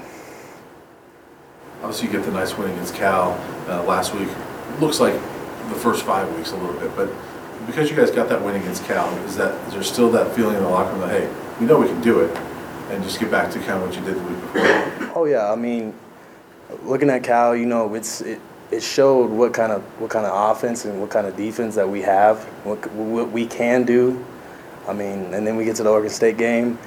Obviously, 1.82 2.06
you 2.06 2.12
get 2.12 2.24
the 2.24 2.32
nice 2.32 2.56
win 2.56 2.70
against 2.70 2.94
Cal 2.94 3.32
uh, 3.68 3.82
last 3.84 4.14
week. 4.14 4.28
Looks 4.80 5.00
like 5.00 5.14
the 5.68 5.74
first 5.74 6.04
five 6.04 6.34
weeks 6.36 6.52
a 6.52 6.56
little 6.56 6.78
bit, 6.80 6.94
but 6.96 7.10
because 7.66 7.90
you 7.90 7.96
guys 7.96 8.10
got 8.10 8.28
that 8.28 8.42
win 8.42 8.56
against 8.56 8.84
Cal, 8.84 9.08
is 9.24 9.36
that 9.36 9.54
is 9.66 9.74
there 9.74 9.82
still 9.82 10.10
that 10.12 10.34
feeling 10.34 10.56
in 10.56 10.62
the 10.62 10.68
locker 10.68 10.92
room 10.92 11.00
that 11.00 11.10
hey, 11.10 11.34
we 11.60 11.66
know 11.66 11.78
we 11.78 11.86
can 11.86 12.00
do 12.00 12.20
it, 12.20 12.34
and 12.90 13.02
just 13.02 13.20
get 13.20 13.30
back 13.30 13.50
to 13.52 13.58
kind 13.60 13.72
of 13.72 13.82
what 13.82 13.96
you 13.96 14.02
did 14.02 14.16
the 14.16 14.22
week 14.22 14.40
before? 14.40 15.12
Oh 15.14 15.26
yeah, 15.26 15.50
I 15.50 15.56
mean, 15.56 15.94
looking 16.82 17.10
at 17.10 17.22
Cal, 17.22 17.56
you 17.56 17.66
know, 17.66 17.94
it's 17.94 18.20
it, 18.20 18.40
it 18.70 18.82
showed 18.82 19.30
what 19.30 19.52
kind 19.52 19.72
of 19.72 19.82
what 20.00 20.10
kind 20.10 20.26
of 20.26 20.56
offense 20.56 20.84
and 20.84 21.00
what 21.00 21.10
kind 21.10 21.26
of 21.26 21.36
defense 21.36 21.74
that 21.74 21.88
we 21.88 22.02
have, 22.02 22.42
what 22.64 22.90
what 22.92 23.30
we 23.30 23.46
can 23.46 23.84
do. 23.84 24.24
I 24.86 24.92
mean, 24.92 25.32
and 25.32 25.46
then 25.46 25.56
we 25.56 25.64
get 25.64 25.76
to 25.76 25.82
the 25.82 25.90
Oregon 25.90 26.10
State 26.10 26.36
game. 26.36 26.78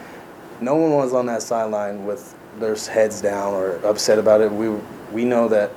No 0.62 0.76
one 0.76 0.92
was 0.92 1.14
on 1.14 1.26
that 1.28 1.42
sideline 1.42 2.06
with 2.06 2.36
their 2.60 2.76
heads 2.76 3.22
down 3.22 3.54
or 3.54 3.78
upset 3.86 4.20
about 4.20 4.42
it. 4.42 4.52
We 4.52 4.70
we 5.12 5.26
know 5.26 5.48
that 5.48 5.72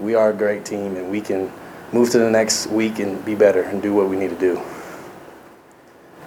we 0.00 0.14
are 0.14 0.30
a 0.30 0.34
great 0.34 0.64
team 0.64 0.96
and 0.96 1.10
we 1.10 1.20
can 1.20 1.52
move 1.92 2.10
to 2.10 2.18
the 2.18 2.30
next 2.30 2.66
week 2.68 2.98
and 2.98 3.24
be 3.24 3.34
better 3.34 3.62
and 3.62 3.80
do 3.80 3.94
what 3.94 4.08
we 4.08 4.16
need 4.16 4.30
to 4.30 4.38
do. 4.38 4.60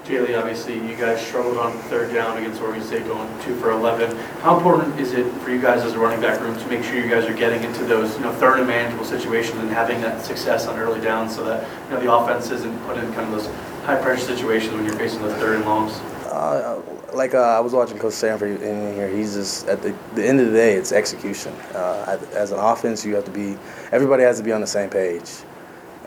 Jaylee, 0.07 0.39
obviously, 0.39 0.75
you 0.75 0.95
guys 0.95 1.19
struggled 1.19 1.57
on 1.57 1.73
third 1.89 2.13
down 2.13 2.37
against 2.37 2.61
Oregon 2.61 2.81
State 2.81 3.05
going 3.07 3.27
two 3.41 3.53
for 3.57 3.71
11. 3.71 4.15
How 4.41 4.55
important 4.55 4.97
is 5.01 5.11
it 5.11 5.29
for 5.41 5.49
you 5.49 5.61
guys 5.61 5.83
as 5.83 5.95
a 5.95 5.99
running 5.99 6.21
back 6.21 6.39
room 6.39 6.57
to 6.57 6.67
make 6.67 6.81
sure 6.85 6.95
you 6.95 7.09
guys 7.09 7.25
are 7.25 7.33
getting 7.33 7.61
into 7.61 7.83
those, 7.83 8.15
you 8.15 8.21
know, 8.21 8.31
third 8.31 8.59
and 8.59 8.67
manageable 8.67 9.03
situations 9.03 9.59
and 9.59 9.69
having 9.69 9.99
that 9.99 10.23
success 10.23 10.65
on 10.65 10.79
early 10.79 11.01
downs 11.01 11.35
so 11.35 11.43
that, 11.43 11.67
you 11.89 11.95
know, 11.95 11.99
the 11.99 12.09
offense 12.09 12.51
isn't 12.51 12.79
put 12.85 12.95
in 12.97 13.03
kind 13.15 13.27
of 13.27 13.31
those 13.31 13.47
high-pressure 13.83 14.23
situations 14.23 14.73
when 14.73 14.85
you're 14.85 14.95
facing 14.95 15.21
those 15.21 15.37
third 15.39 15.57
and 15.57 15.65
longs? 15.65 15.91
Uh, 16.31 16.81
like 17.13 17.33
uh, 17.33 17.39
I 17.39 17.59
was 17.59 17.73
watching 17.73 17.97
Coach 17.99 18.13
Sanford 18.13 18.61
in 18.61 18.93
here. 18.93 19.09
He's 19.09 19.33
just 19.33 19.67
at 19.67 19.81
the, 19.81 19.93
the 20.15 20.25
end 20.25 20.39
of 20.39 20.47
the 20.47 20.53
day, 20.53 20.75
it's 20.75 20.93
execution. 20.93 21.51
Uh, 21.73 22.17
as 22.31 22.53
an 22.53 22.59
offense, 22.59 23.05
you 23.05 23.13
have 23.15 23.25
to 23.25 23.31
be. 23.31 23.57
Everybody 23.91 24.23
has 24.23 24.37
to 24.37 24.43
be 24.43 24.53
on 24.53 24.61
the 24.61 24.67
same 24.67 24.89
page. 24.89 25.29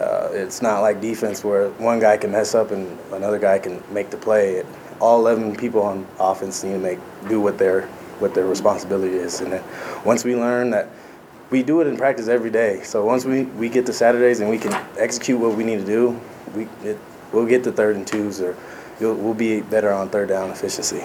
Uh, 0.01 0.31
it's 0.33 0.63
not 0.63 0.81
like 0.81 1.01
defense 1.01 1.45
where 1.45 1.69
one 1.73 2.01
guy 2.01 2.17
can 2.17 2.33
mess 2.33 2.55
up 2.55 2.71
and 2.71 2.99
another 3.13 3.39
guy 3.39 3.59
can 3.59 3.83
make 3.93 4.09
the 4.09 4.17
play. 4.17 4.65
All 4.99 5.19
11 5.21 5.57
people 5.57 5.83
on 5.83 6.07
offense 6.19 6.65
need 6.65 6.73
to 6.73 6.79
make 6.79 6.99
do 7.29 7.41
what 7.41 7.59
their 7.59 7.83
what 8.19 8.35
their 8.35 8.47
responsibility 8.47 9.15
is. 9.15 9.41
And 9.41 9.53
then 9.53 9.65
once 10.05 10.25
we 10.25 10.35
learn 10.37 10.71
that 10.71 10.89
we 11.51 11.63
do 11.63 11.81
it 11.81 11.87
in 11.87 11.97
practice 11.97 12.29
every 12.29 12.51
day. 12.51 12.83
So 12.83 13.05
once 13.05 13.25
we, 13.25 13.43
we 13.43 13.69
get 13.69 13.87
to 13.87 13.93
Saturdays 13.93 14.41
and 14.41 14.49
we 14.49 14.59
can 14.59 14.73
execute 14.99 15.39
what 15.39 15.57
we 15.57 15.65
need 15.65 15.81
to 15.81 15.87
do, 15.87 16.21
we 16.55 16.69
it, 16.83 16.99
we'll 17.33 17.47
get 17.47 17.65
to 17.65 17.73
third 17.73 17.97
and 17.97 18.07
twos 18.07 18.41
or 18.41 18.57
we'll 19.01 19.35
be 19.35 19.61
better 19.61 19.93
on 19.93 20.09
third 20.09 20.29
down 20.29 20.51
efficiency. 20.51 21.03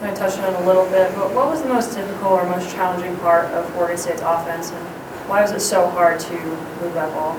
I 0.00 0.12
touched 0.12 0.38
on 0.38 0.54
a 0.54 0.66
little 0.66 0.84
bit, 0.86 1.14
but 1.14 1.32
what 1.32 1.46
was 1.46 1.62
the 1.62 1.68
most 1.68 1.94
difficult 1.94 2.32
or 2.32 2.46
most 2.46 2.70
challenging 2.74 3.16
part 3.18 3.46
of 3.52 3.74
Oregon 3.76 3.96
State's 3.96 4.22
offense, 4.22 4.70
and 4.70 4.86
why 5.28 5.40
was 5.40 5.52
it 5.52 5.60
so 5.60 5.88
hard 5.88 6.20
to 6.20 6.34
move 6.82 6.92
that 6.94 7.10
ball? 7.14 7.38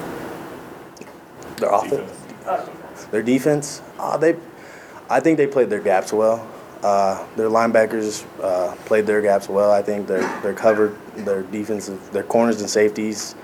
Their 1.57 1.73
offense. 1.73 2.11
Oh, 2.45 2.65
defense. 2.65 3.05
Their 3.05 3.23
defense, 3.23 3.81
uh, 3.99 4.17
they, 4.17 4.35
I 5.09 5.19
think 5.19 5.37
they 5.37 5.47
played 5.47 5.69
their 5.69 5.79
gaps 5.79 6.13
well. 6.13 6.47
Uh, 6.83 7.25
their 7.35 7.49
linebackers 7.49 8.25
uh, 8.43 8.75
played 8.85 9.07
their 9.07 9.21
gaps 9.21 9.49
well. 9.49 9.71
I 9.71 9.81
think 9.81 10.07
they're 10.07 10.41
they're 10.41 10.53
covered. 10.53 10.95
Their 11.15 11.41
defensive, 11.43 12.11
their 12.11 12.23
corners 12.23 12.61
and 12.61 12.69
safeties 12.69 13.35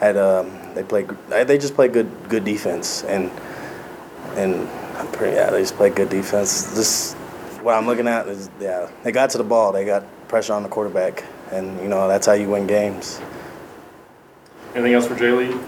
had 0.00 0.16
um, 0.16 0.50
they 0.74 0.82
played. 0.82 1.08
They 1.28 1.58
just 1.58 1.74
played 1.74 1.92
good 1.92 2.10
good 2.28 2.44
defense 2.44 3.02
and 3.04 3.30
and 4.36 4.68
I'm 4.96 5.08
pretty 5.08 5.36
yeah 5.36 5.50
they 5.50 5.60
just 5.60 5.74
played 5.74 5.94
good 5.94 6.08
defense. 6.08 6.74
This 6.74 7.14
what 7.62 7.74
I'm 7.74 7.86
looking 7.86 8.08
at 8.08 8.28
is 8.28 8.50
yeah 8.60 8.88
they 9.02 9.12
got 9.12 9.30
to 9.30 9.38
the 9.38 9.44
ball. 9.44 9.72
They 9.72 9.84
got 9.84 10.04
pressure 10.28 10.52
on 10.52 10.62
the 10.62 10.68
quarterback, 10.68 11.24
and 11.50 11.80
you 11.80 11.88
know 11.88 12.08
that's 12.08 12.26
how 12.26 12.32
you 12.32 12.48
win 12.48 12.66
games. 12.66 13.20
Anything 14.74 14.94
else 14.94 15.06
for 15.06 15.16
Jay 15.16 15.32
Lee? 15.32 15.58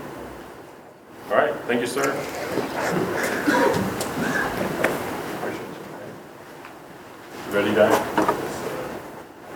All 1.30 1.36
right, 1.36 1.54
thank 1.68 1.80
you, 1.80 1.86
sir. 1.86 2.02
You 7.46 7.54
Ready, 7.54 7.72
Guy? 7.72 7.88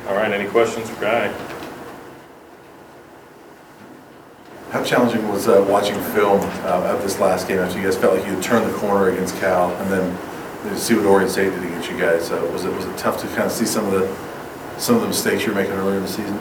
All 0.06 0.14
right, 0.14 0.30
any 0.30 0.48
questions 0.48 0.88
for 0.88 1.00
Guy? 1.00 1.34
How 4.70 4.84
challenging 4.84 5.26
was 5.28 5.48
uh, 5.48 5.66
watching 5.68 6.00
film 6.12 6.40
uh, 6.62 6.94
of 6.94 7.02
this 7.02 7.18
last 7.18 7.48
game 7.48 7.58
after 7.58 7.76
you 7.76 7.84
guys 7.84 7.96
felt 7.96 8.18
like 8.18 8.24
you 8.24 8.34
had 8.34 8.42
turned 8.44 8.72
the 8.72 8.78
corner 8.78 9.10
against 9.10 9.36
Cal, 9.40 9.74
and 9.74 9.90
then 9.90 10.16
you 10.62 10.70
know, 10.70 10.76
see 10.76 10.94
what 10.94 11.06
Oregon 11.06 11.28
State 11.28 11.50
did 11.50 11.64
against 11.64 11.90
you 11.90 11.98
guys? 11.98 12.30
Uh, 12.30 12.48
was 12.52 12.64
it 12.64 12.72
was 12.72 12.84
it 12.84 12.96
tough 12.96 13.20
to 13.22 13.26
kind 13.28 13.42
of 13.42 13.52
see 13.52 13.66
some 13.66 13.84
of 13.86 13.90
the 13.92 14.80
some 14.80 14.94
of 14.94 15.00
the 15.00 15.08
mistakes 15.08 15.44
you 15.44 15.48
were 15.52 15.56
making 15.56 15.74
earlier 15.74 15.96
in 15.96 16.02
the 16.02 16.08
season? 16.08 16.38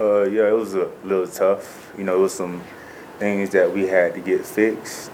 Uh, 0.00 0.22
yeah, 0.30 0.46
it 0.46 0.54
was 0.54 0.74
a 0.74 0.88
little 1.02 1.26
tough. 1.26 1.92
You 1.98 2.04
know, 2.04 2.14
it 2.14 2.20
was 2.20 2.34
some 2.34 2.62
things 3.18 3.50
that 3.50 3.72
we 3.72 3.86
had 3.86 4.14
to 4.14 4.20
get 4.20 4.44
fixed, 4.44 5.10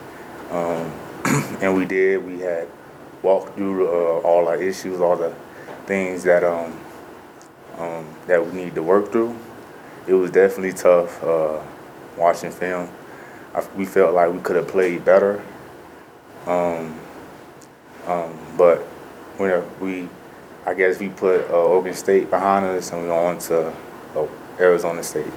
um, 0.50 0.92
and 1.60 1.76
we 1.76 1.84
did. 1.84 2.24
We 2.24 2.40
had 2.40 2.68
walked 3.22 3.56
through 3.56 3.88
uh, 3.88 4.20
all 4.20 4.48
our 4.48 4.60
issues, 4.60 5.00
all 5.00 5.16
the 5.16 5.34
things 5.86 6.22
that 6.24 6.44
um, 6.44 6.78
um, 7.78 8.06
that 8.26 8.44
we 8.44 8.52
need 8.52 8.74
to 8.74 8.82
work 8.82 9.10
through. 9.10 9.36
It 10.06 10.14
was 10.14 10.30
definitely 10.30 10.74
tough 10.74 11.22
uh, 11.24 11.60
watching 12.16 12.50
film. 12.50 12.90
I, 13.54 13.64
we 13.76 13.86
felt 13.86 14.14
like 14.14 14.32
we 14.32 14.40
could 14.40 14.56
have 14.56 14.68
played 14.68 15.04
better, 15.04 15.42
um, 16.46 16.98
um, 18.06 18.38
but 18.58 18.78
when 19.36 19.62
we, 19.80 20.08
I 20.66 20.74
guess 20.74 20.98
we 20.98 21.08
put 21.08 21.48
uh, 21.50 21.54
Oregon 21.54 21.94
State 21.94 22.30
behind 22.30 22.66
us 22.66 22.92
and 22.92 23.02
we 23.02 23.08
went 23.08 23.20
on 23.20 23.38
to 23.38 23.72
uh, 24.16 24.26
Arizona 24.58 25.02
State. 25.02 25.32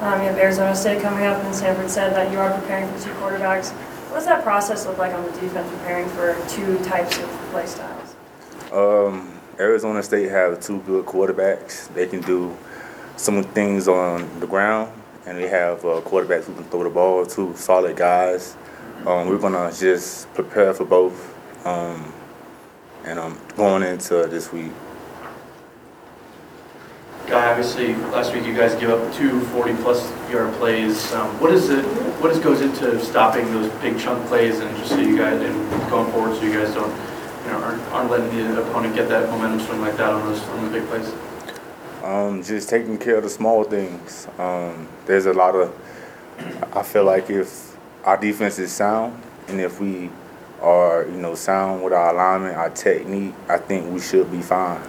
Um, 0.00 0.20
you 0.20 0.28
have 0.28 0.38
Arizona 0.38 0.74
State 0.74 1.00
coming 1.00 1.24
up, 1.24 1.42
and 1.44 1.54
Sanford 1.54 1.88
said 1.90 2.14
that 2.14 2.32
you 2.32 2.38
are 2.38 2.52
preparing 2.58 2.92
for 2.92 3.04
two 3.04 3.12
quarterbacks. 3.14 3.70
What 4.10 4.16
does 4.16 4.26
that 4.26 4.42
process 4.42 4.86
look 4.86 4.98
like 4.98 5.12
on 5.14 5.24
the 5.24 5.32
defense, 5.32 5.68
preparing 5.70 6.08
for 6.10 6.36
two 6.48 6.78
types 6.84 7.18
of 7.18 7.28
play 7.50 7.66
styles? 7.66 8.14
Um, 8.72 9.38
Arizona 9.58 10.02
State 10.02 10.30
have 10.30 10.60
two 10.60 10.80
good 10.80 11.06
quarterbacks. 11.06 11.92
They 11.94 12.06
can 12.06 12.20
do 12.20 12.56
some 13.16 13.42
things 13.42 13.88
on 13.88 14.40
the 14.40 14.46
ground, 14.46 14.92
and 15.26 15.38
they 15.38 15.48
have 15.48 15.84
uh, 15.84 16.00
quarterbacks 16.00 16.44
who 16.44 16.54
can 16.54 16.64
throw 16.64 16.82
the 16.82 16.90
ball. 16.90 17.24
Two 17.24 17.54
solid 17.56 17.96
guys. 17.96 18.56
Um, 19.06 19.28
we're 19.28 19.38
gonna 19.38 19.72
just 19.72 20.32
prepare 20.34 20.74
for 20.74 20.84
both, 20.84 21.66
um, 21.66 22.12
and 23.04 23.18
um, 23.18 23.38
going 23.56 23.82
into 23.82 24.26
this 24.26 24.52
week. 24.52 24.72
Obviously, 27.32 27.94
last 28.12 28.34
week 28.34 28.44
you 28.44 28.54
guys 28.54 28.74
give 28.74 28.90
up 28.90 29.14
two 29.14 29.40
40-plus 29.40 30.30
yard 30.30 30.52
plays. 30.54 31.10
Um, 31.14 31.28
What 31.40 31.50
is 31.50 31.70
it, 31.70 31.82
what 32.20 32.30
is 32.30 32.38
goes 32.38 32.60
into 32.60 33.02
stopping 33.02 33.46
those 33.52 33.70
big 33.80 33.98
chunk 33.98 34.26
plays 34.26 34.60
and 34.60 34.76
just 34.76 34.90
so 34.90 34.98
you 34.98 35.16
guys, 35.16 35.40
and 35.40 35.90
going 35.90 36.12
forward 36.12 36.36
so 36.36 36.42
you 36.42 36.52
guys 36.52 36.74
don't, 36.74 36.90
you 37.44 37.50
know, 37.50 37.62
aren't 37.62 37.82
aren't 37.92 38.10
letting 38.10 38.36
the 38.36 38.62
opponent 38.62 38.94
get 38.94 39.08
that 39.08 39.30
momentum 39.30 39.60
swing 39.60 39.80
like 39.80 39.96
that 39.96 40.12
on 40.12 40.26
those, 40.26 40.42
on 40.42 40.64
the 40.64 40.78
big 40.78 40.86
plays? 40.88 41.10
Um, 42.04 42.42
just 42.42 42.68
taking 42.68 42.98
care 42.98 43.16
of 43.16 43.22
the 43.22 43.30
small 43.30 43.64
things. 43.64 44.28
Um, 44.38 44.86
there's 45.06 45.24
a 45.24 45.32
lot 45.32 45.54
of. 45.54 45.72
I 46.74 46.82
feel 46.82 47.04
like 47.04 47.30
if 47.30 47.76
our 48.04 48.18
defense 48.18 48.58
is 48.58 48.72
sound, 48.72 49.18
and 49.48 49.58
if 49.58 49.80
we 49.80 50.10
are, 50.60 51.06
you 51.06 51.16
know, 51.16 51.34
sound 51.34 51.82
with 51.82 51.94
our 51.94 52.12
alignment, 52.12 52.56
our 52.56 52.70
technique, 52.70 53.34
I 53.48 53.56
think 53.56 53.90
we 53.90 54.00
should 54.00 54.30
be 54.30 54.42
fine. 54.42 54.82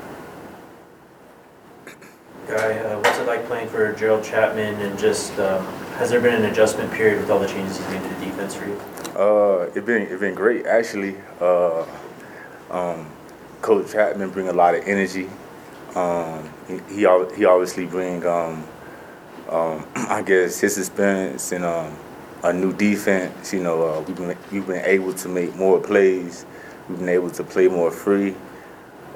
Guy, 2.47 2.79
uh, 2.79 2.99
what's 2.99 3.17
it 3.19 3.27
like 3.27 3.45
playing 3.45 3.69
for 3.69 3.93
Gerald 3.93 4.23
Chatman 4.23 4.79
and 4.79 4.97
just, 4.99 5.37
um, 5.39 5.65
has 5.97 6.09
there 6.09 6.19
been 6.19 6.33
an 6.35 6.45
adjustment 6.51 6.91
period 6.91 7.19
with 7.19 7.29
all 7.29 7.39
the 7.39 7.47
changes 7.47 7.77
he's 7.77 7.87
made 7.89 8.01
to 8.01 8.09
the 8.09 8.25
defense 8.25 8.55
for 8.55 8.65
you? 8.65 8.79
Uh, 9.17 9.69
it 9.75 9.85
been 9.85 10.03
it 10.03 10.19
been 10.19 10.33
great 10.33 10.65
actually. 10.65 11.15
Uh, 11.39 11.85
um, 12.69 13.09
Coach 13.61 13.87
Chatman 13.87 14.33
bring 14.33 14.49
a 14.49 14.53
lot 14.53 14.75
of 14.75 14.83
energy. 14.85 15.29
Um, 15.95 16.49
he 16.67 16.79
he, 16.89 17.01
he 17.35 17.45
obviously 17.45 17.85
bring 17.85 18.25
um, 18.25 18.63
um, 19.49 19.85
I 19.95 20.23
guess 20.25 20.59
his 20.59 20.77
experience 20.77 21.51
and 21.51 21.63
um, 21.63 21.95
a 22.43 22.51
new 22.51 22.73
defense. 22.73 23.53
You 23.53 23.63
know, 23.63 23.87
uh, 23.87 24.01
we've 24.01 24.17
been 24.17 24.37
we've 24.51 24.67
been 24.67 24.83
able 24.85 25.13
to 25.13 25.29
make 25.29 25.55
more 25.55 25.79
plays 25.79 26.45
We've 26.89 26.99
been 26.99 27.09
able 27.09 27.29
to 27.31 27.43
play 27.43 27.67
more 27.67 27.91
free. 27.91 28.35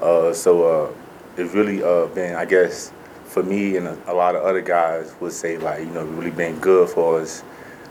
Uh, 0.01 0.31
so 0.31 0.63
uh, 0.63 0.93
it's 1.35 1.53
really 1.53 1.83
uh, 1.83 2.05
been, 2.07 2.35
I 2.35 2.45
guess, 2.45 2.93
for 3.37 3.43
me 3.43 3.77
and 3.77 3.87
a, 3.87 4.11
a 4.11 4.15
lot 4.15 4.35
of 4.35 4.41
other 4.43 4.61
guys 4.61 5.13
would 5.19 5.31
say 5.31 5.59
like, 5.59 5.81
you 5.81 5.85
know, 5.91 6.03
really 6.03 6.31
been 6.31 6.59
good 6.59 6.89
for 6.89 7.21
us 7.21 7.43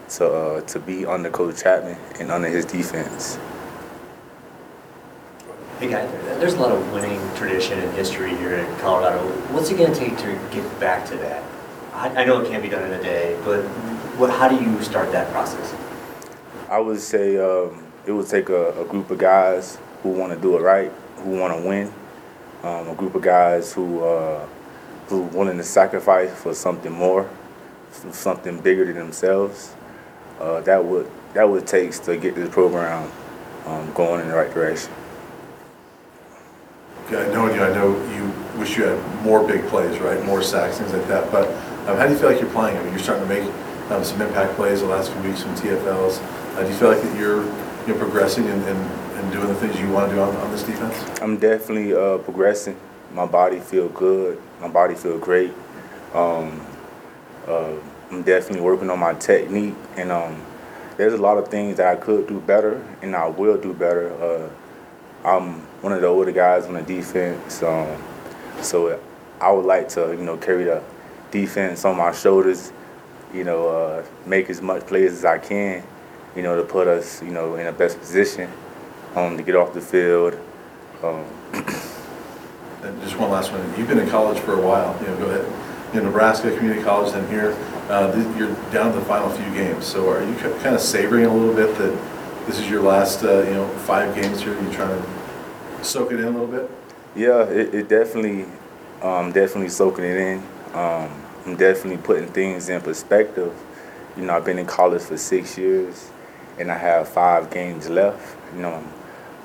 to 0.08 0.26
uh, 0.26 0.60
to 0.62 0.80
be 0.80 1.06
under 1.06 1.30
Coach 1.30 1.62
Chatman 1.62 1.96
and 2.18 2.32
under 2.32 2.48
his 2.48 2.64
defense. 2.64 3.38
Hey 5.78 5.88
guys, 5.88 6.10
there's 6.40 6.54
a 6.54 6.60
lot 6.60 6.72
of 6.72 6.92
winning 6.92 7.20
tradition 7.36 7.78
and 7.78 7.94
history 7.94 8.30
here 8.36 8.54
in 8.54 8.76
Colorado. 8.78 9.20
What's 9.52 9.70
it 9.70 9.76
going 9.76 9.92
to 9.92 9.98
take 9.98 10.18
to 10.18 10.32
get 10.50 10.80
back 10.80 11.06
to 11.10 11.16
that? 11.18 11.44
I, 11.92 12.22
I 12.22 12.24
know 12.24 12.40
it 12.40 12.48
can't 12.48 12.62
be 12.62 12.68
done 12.68 12.82
in 12.82 12.98
a 12.98 13.02
day, 13.02 13.38
but 13.44 13.62
what, 14.18 14.30
how 14.30 14.48
do 14.48 14.56
you 14.56 14.82
start 14.82 15.12
that 15.12 15.30
process? 15.30 15.76
I 16.68 16.80
would 16.80 16.98
say 16.98 17.36
um, 17.36 17.84
it 18.04 18.10
would 18.10 18.26
take 18.26 18.48
a, 18.48 18.80
a 18.80 18.84
group 18.84 19.12
of 19.12 19.18
guys 19.18 19.78
who 20.02 20.08
want 20.08 20.32
to 20.32 20.40
do 20.40 20.56
it 20.56 20.60
right, 20.60 20.90
who 21.18 21.38
want 21.38 21.56
to 21.56 21.68
win, 21.68 21.92
um, 22.64 22.88
a 22.88 22.94
group 22.96 23.14
of 23.14 23.22
guys 23.22 23.72
who 23.72 24.02
uh, 24.02 24.44
who 25.08 25.22
willing 25.22 25.56
to 25.56 25.64
sacrifice 25.64 26.32
for 26.34 26.54
something 26.54 26.92
more, 26.92 27.28
something 27.90 28.60
bigger 28.60 28.84
than 28.84 28.96
themselves. 28.96 29.74
Uh, 30.40 30.60
that 30.62 30.84
would 30.84 31.10
that 31.34 31.48
would 31.48 31.66
takes 31.66 31.98
to 32.00 32.16
get 32.16 32.34
this 32.34 32.48
program 32.48 33.10
um, 33.66 33.92
going 33.92 34.20
in 34.20 34.28
the 34.28 34.34
right 34.34 34.52
direction. 34.52 34.92
Yeah, 37.10 37.18
I 37.20 37.28
know 37.28 37.54
you, 37.54 37.62
I 37.62 37.72
know 37.72 37.88
you 38.14 38.58
wish 38.58 38.76
you 38.76 38.84
had 38.84 39.22
more 39.24 39.46
big 39.46 39.64
plays, 39.68 40.00
right? 40.00 40.24
More 40.24 40.42
sacks, 40.42 40.78
things 40.78 40.92
like 40.92 41.06
that. 41.06 41.30
But 41.30 41.48
um, 41.88 41.96
how 41.96 42.06
do 42.06 42.12
you 42.12 42.18
feel 42.18 42.30
like 42.30 42.40
you're 42.40 42.50
playing? 42.50 42.76
I 42.76 42.82
mean, 42.82 42.90
you're 42.90 42.98
starting 42.98 43.28
to 43.28 43.34
make 43.34 43.52
um, 43.90 44.02
some 44.02 44.20
impact 44.20 44.54
plays 44.56 44.80
the 44.80 44.86
last 44.86 45.12
few 45.12 45.22
weeks, 45.22 45.42
some 45.42 45.54
TFLs. 45.54 46.20
Uh, 46.56 46.62
do 46.62 46.68
you 46.68 46.74
feel 46.74 46.88
like 46.88 47.02
that 47.02 47.16
you're 47.16 47.44
you're 47.86 47.96
progressing 47.96 48.48
and, 48.48 48.62
and, 48.64 48.78
and 49.18 49.32
doing 49.32 49.46
the 49.46 49.54
things 49.54 49.78
you 49.78 49.88
want 49.90 50.08
to 50.08 50.16
do 50.16 50.20
on, 50.20 50.34
on 50.36 50.50
this 50.50 50.64
defense? 50.64 51.20
I'm 51.20 51.36
definitely 51.36 51.94
uh, 51.94 52.18
progressing. 52.18 52.76
My 53.16 53.24
body 53.24 53.60
feel 53.60 53.88
good. 53.88 54.38
My 54.60 54.68
body 54.68 54.94
feel 54.94 55.16
great. 55.16 55.50
Um, 56.12 56.60
uh, 57.48 57.72
I'm 58.10 58.22
definitely 58.22 58.60
working 58.60 58.90
on 58.90 58.98
my 58.98 59.14
technique, 59.14 59.74
and 59.96 60.12
um, 60.12 60.44
there's 60.98 61.14
a 61.14 61.16
lot 61.16 61.38
of 61.38 61.48
things 61.48 61.78
that 61.78 61.86
I 61.86 61.98
could 61.98 62.26
do 62.26 62.40
better, 62.40 62.84
and 63.00 63.16
I 63.16 63.26
will 63.28 63.56
do 63.56 63.72
better. 63.72 64.12
Uh, 64.22 64.50
I'm 65.26 65.60
one 65.80 65.94
of 65.94 66.02
the 66.02 66.08
older 66.08 66.30
guys 66.30 66.66
on 66.66 66.74
the 66.74 66.82
defense, 66.82 67.62
um, 67.62 67.96
so 68.60 69.00
I 69.40 69.50
would 69.50 69.64
like 69.64 69.88
to, 69.90 70.08
you 70.10 70.22
know, 70.22 70.36
carry 70.36 70.64
the 70.64 70.82
defense 71.30 71.86
on 71.86 71.96
my 71.96 72.12
shoulders. 72.12 72.70
You 73.32 73.44
know, 73.44 73.68
uh, 73.68 74.04
make 74.26 74.50
as 74.50 74.60
much 74.60 74.86
plays 74.86 75.12
as 75.12 75.24
I 75.24 75.38
can. 75.38 75.82
You 76.36 76.42
know, 76.42 76.54
to 76.54 76.64
put 76.64 76.86
us, 76.86 77.22
you 77.22 77.30
know, 77.30 77.54
in 77.54 77.64
the 77.64 77.72
best 77.72 77.98
position 77.98 78.52
um, 79.14 79.38
to 79.38 79.42
get 79.42 79.56
off 79.56 79.72
the 79.72 79.80
field. 79.80 80.38
And 82.82 83.00
just 83.02 83.16
one 83.18 83.30
last 83.30 83.52
one. 83.52 83.62
You've 83.78 83.88
been 83.88 83.98
in 83.98 84.08
college 84.08 84.38
for 84.40 84.54
a 84.54 84.60
while. 84.60 84.96
You 85.00 85.08
know, 85.08 85.16
go 85.16 85.26
ahead. 85.26 85.94
You 85.94 86.00
know, 86.00 86.06
Nebraska 86.08 86.54
Community 86.54 86.82
College, 86.82 87.12
then 87.12 87.28
here. 87.28 87.56
Uh, 87.88 88.12
th- 88.12 88.36
you're 88.36 88.52
down 88.72 88.92
to 88.92 88.98
the 88.98 89.04
final 89.04 89.30
few 89.30 89.52
games. 89.54 89.86
So 89.86 90.10
are 90.10 90.22
you 90.22 90.34
kind 90.36 90.74
of 90.74 90.80
savoring 90.80 91.24
a 91.24 91.32
little 91.32 91.54
bit 91.54 91.76
that 91.78 92.46
this 92.46 92.58
is 92.58 92.68
your 92.68 92.82
last, 92.82 93.22
uh, 93.22 93.42
you 93.42 93.54
know, 93.54 93.68
five 93.78 94.14
games 94.14 94.42
here? 94.42 94.60
You're 94.60 94.72
trying 94.72 95.00
to 95.00 95.84
soak 95.84 96.12
it 96.12 96.20
in 96.20 96.26
a 96.26 96.30
little 96.30 96.46
bit. 96.46 96.70
Yeah, 97.14 97.44
it, 97.44 97.74
it 97.74 97.88
definitely, 97.88 98.46
um, 99.02 99.32
definitely 99.32 99.70
soaking 99.70 100.04
it 100.04 100.16
in. 100.16 100.38
Um, 100.74 101.10
I'm 101.46 101.56
definitely 101.56 102.02
putting 102.02 102.26
things 102.28 102.68
in 102.68 102.80
perspective. 102.80 103.54
You 104.16 104.24
know, 104.24 104.34
I've 104.34 104.44
been 104.44 104.58
in 104.58 104.66
college 104.66 105.02
for 105.02 105.16
six 105.16 105.56
years, 105.56 106.10
and 106.58 106.70
I 106.70 106.76
have 106.76 107.08
five 107.08 107.50
games 107.50 107.88
left. 107.88 108.36
You 108.54 108.62
know, 108.62 108.74
I'm 108.74 108.92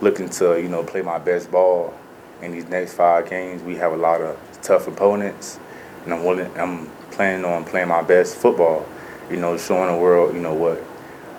looking 0.01 0.29
to 0.29 0.59
you 0.59 0.67
know 0.67 0.83
play 0.83 1.01
my 1.01 1.19
best 1.19 1.51
ball 1.51 1.93
in 2.41 2.51
these 2.51 2.67
next 2.67 2.93
five 2.93 3.29
games. 3.29 3.61
We 3.61 3.75
have 3.75 3.93
a 3.93 3.97
lot 3.97 4.21
of 4.21 4.37
tough 4.61 4.87
opponents, 4.87 5.59
and 6.03 6.13
I'm 6.13 6.23
willing. 6.23 6.51
I'm 6.57 6.87
planning 7.11 7.45
on 7.45 7.65
playing 7.65 7.89
my 7.89 8.01
best 8.01 8.35
football. 8.35 8.85
You 9.29 9.37
know, 9.37 9.57
showing 9.57 9.93
the 9.93 10.01
world 10.01 10.35
you 10.35 10.41
know 10.41 10.53
what 10.53 10.83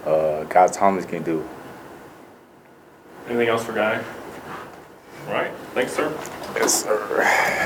uh, 0.07 0.45
Guy 0.45 0.67
Thomas 0.69 1.05
can 1.05 1.23
do. 1.23 1.47
Anything 3.29 3.49
else 3.49 3.65
for 3.65 3.73
Guy? 3.73 4.03
All 5.27 5.33
right, 5.35 5.53
thanks, 5.75 5.93
sir. 5.93 6.13
Yes, 6.57 6.85
sir. 6.85 7.59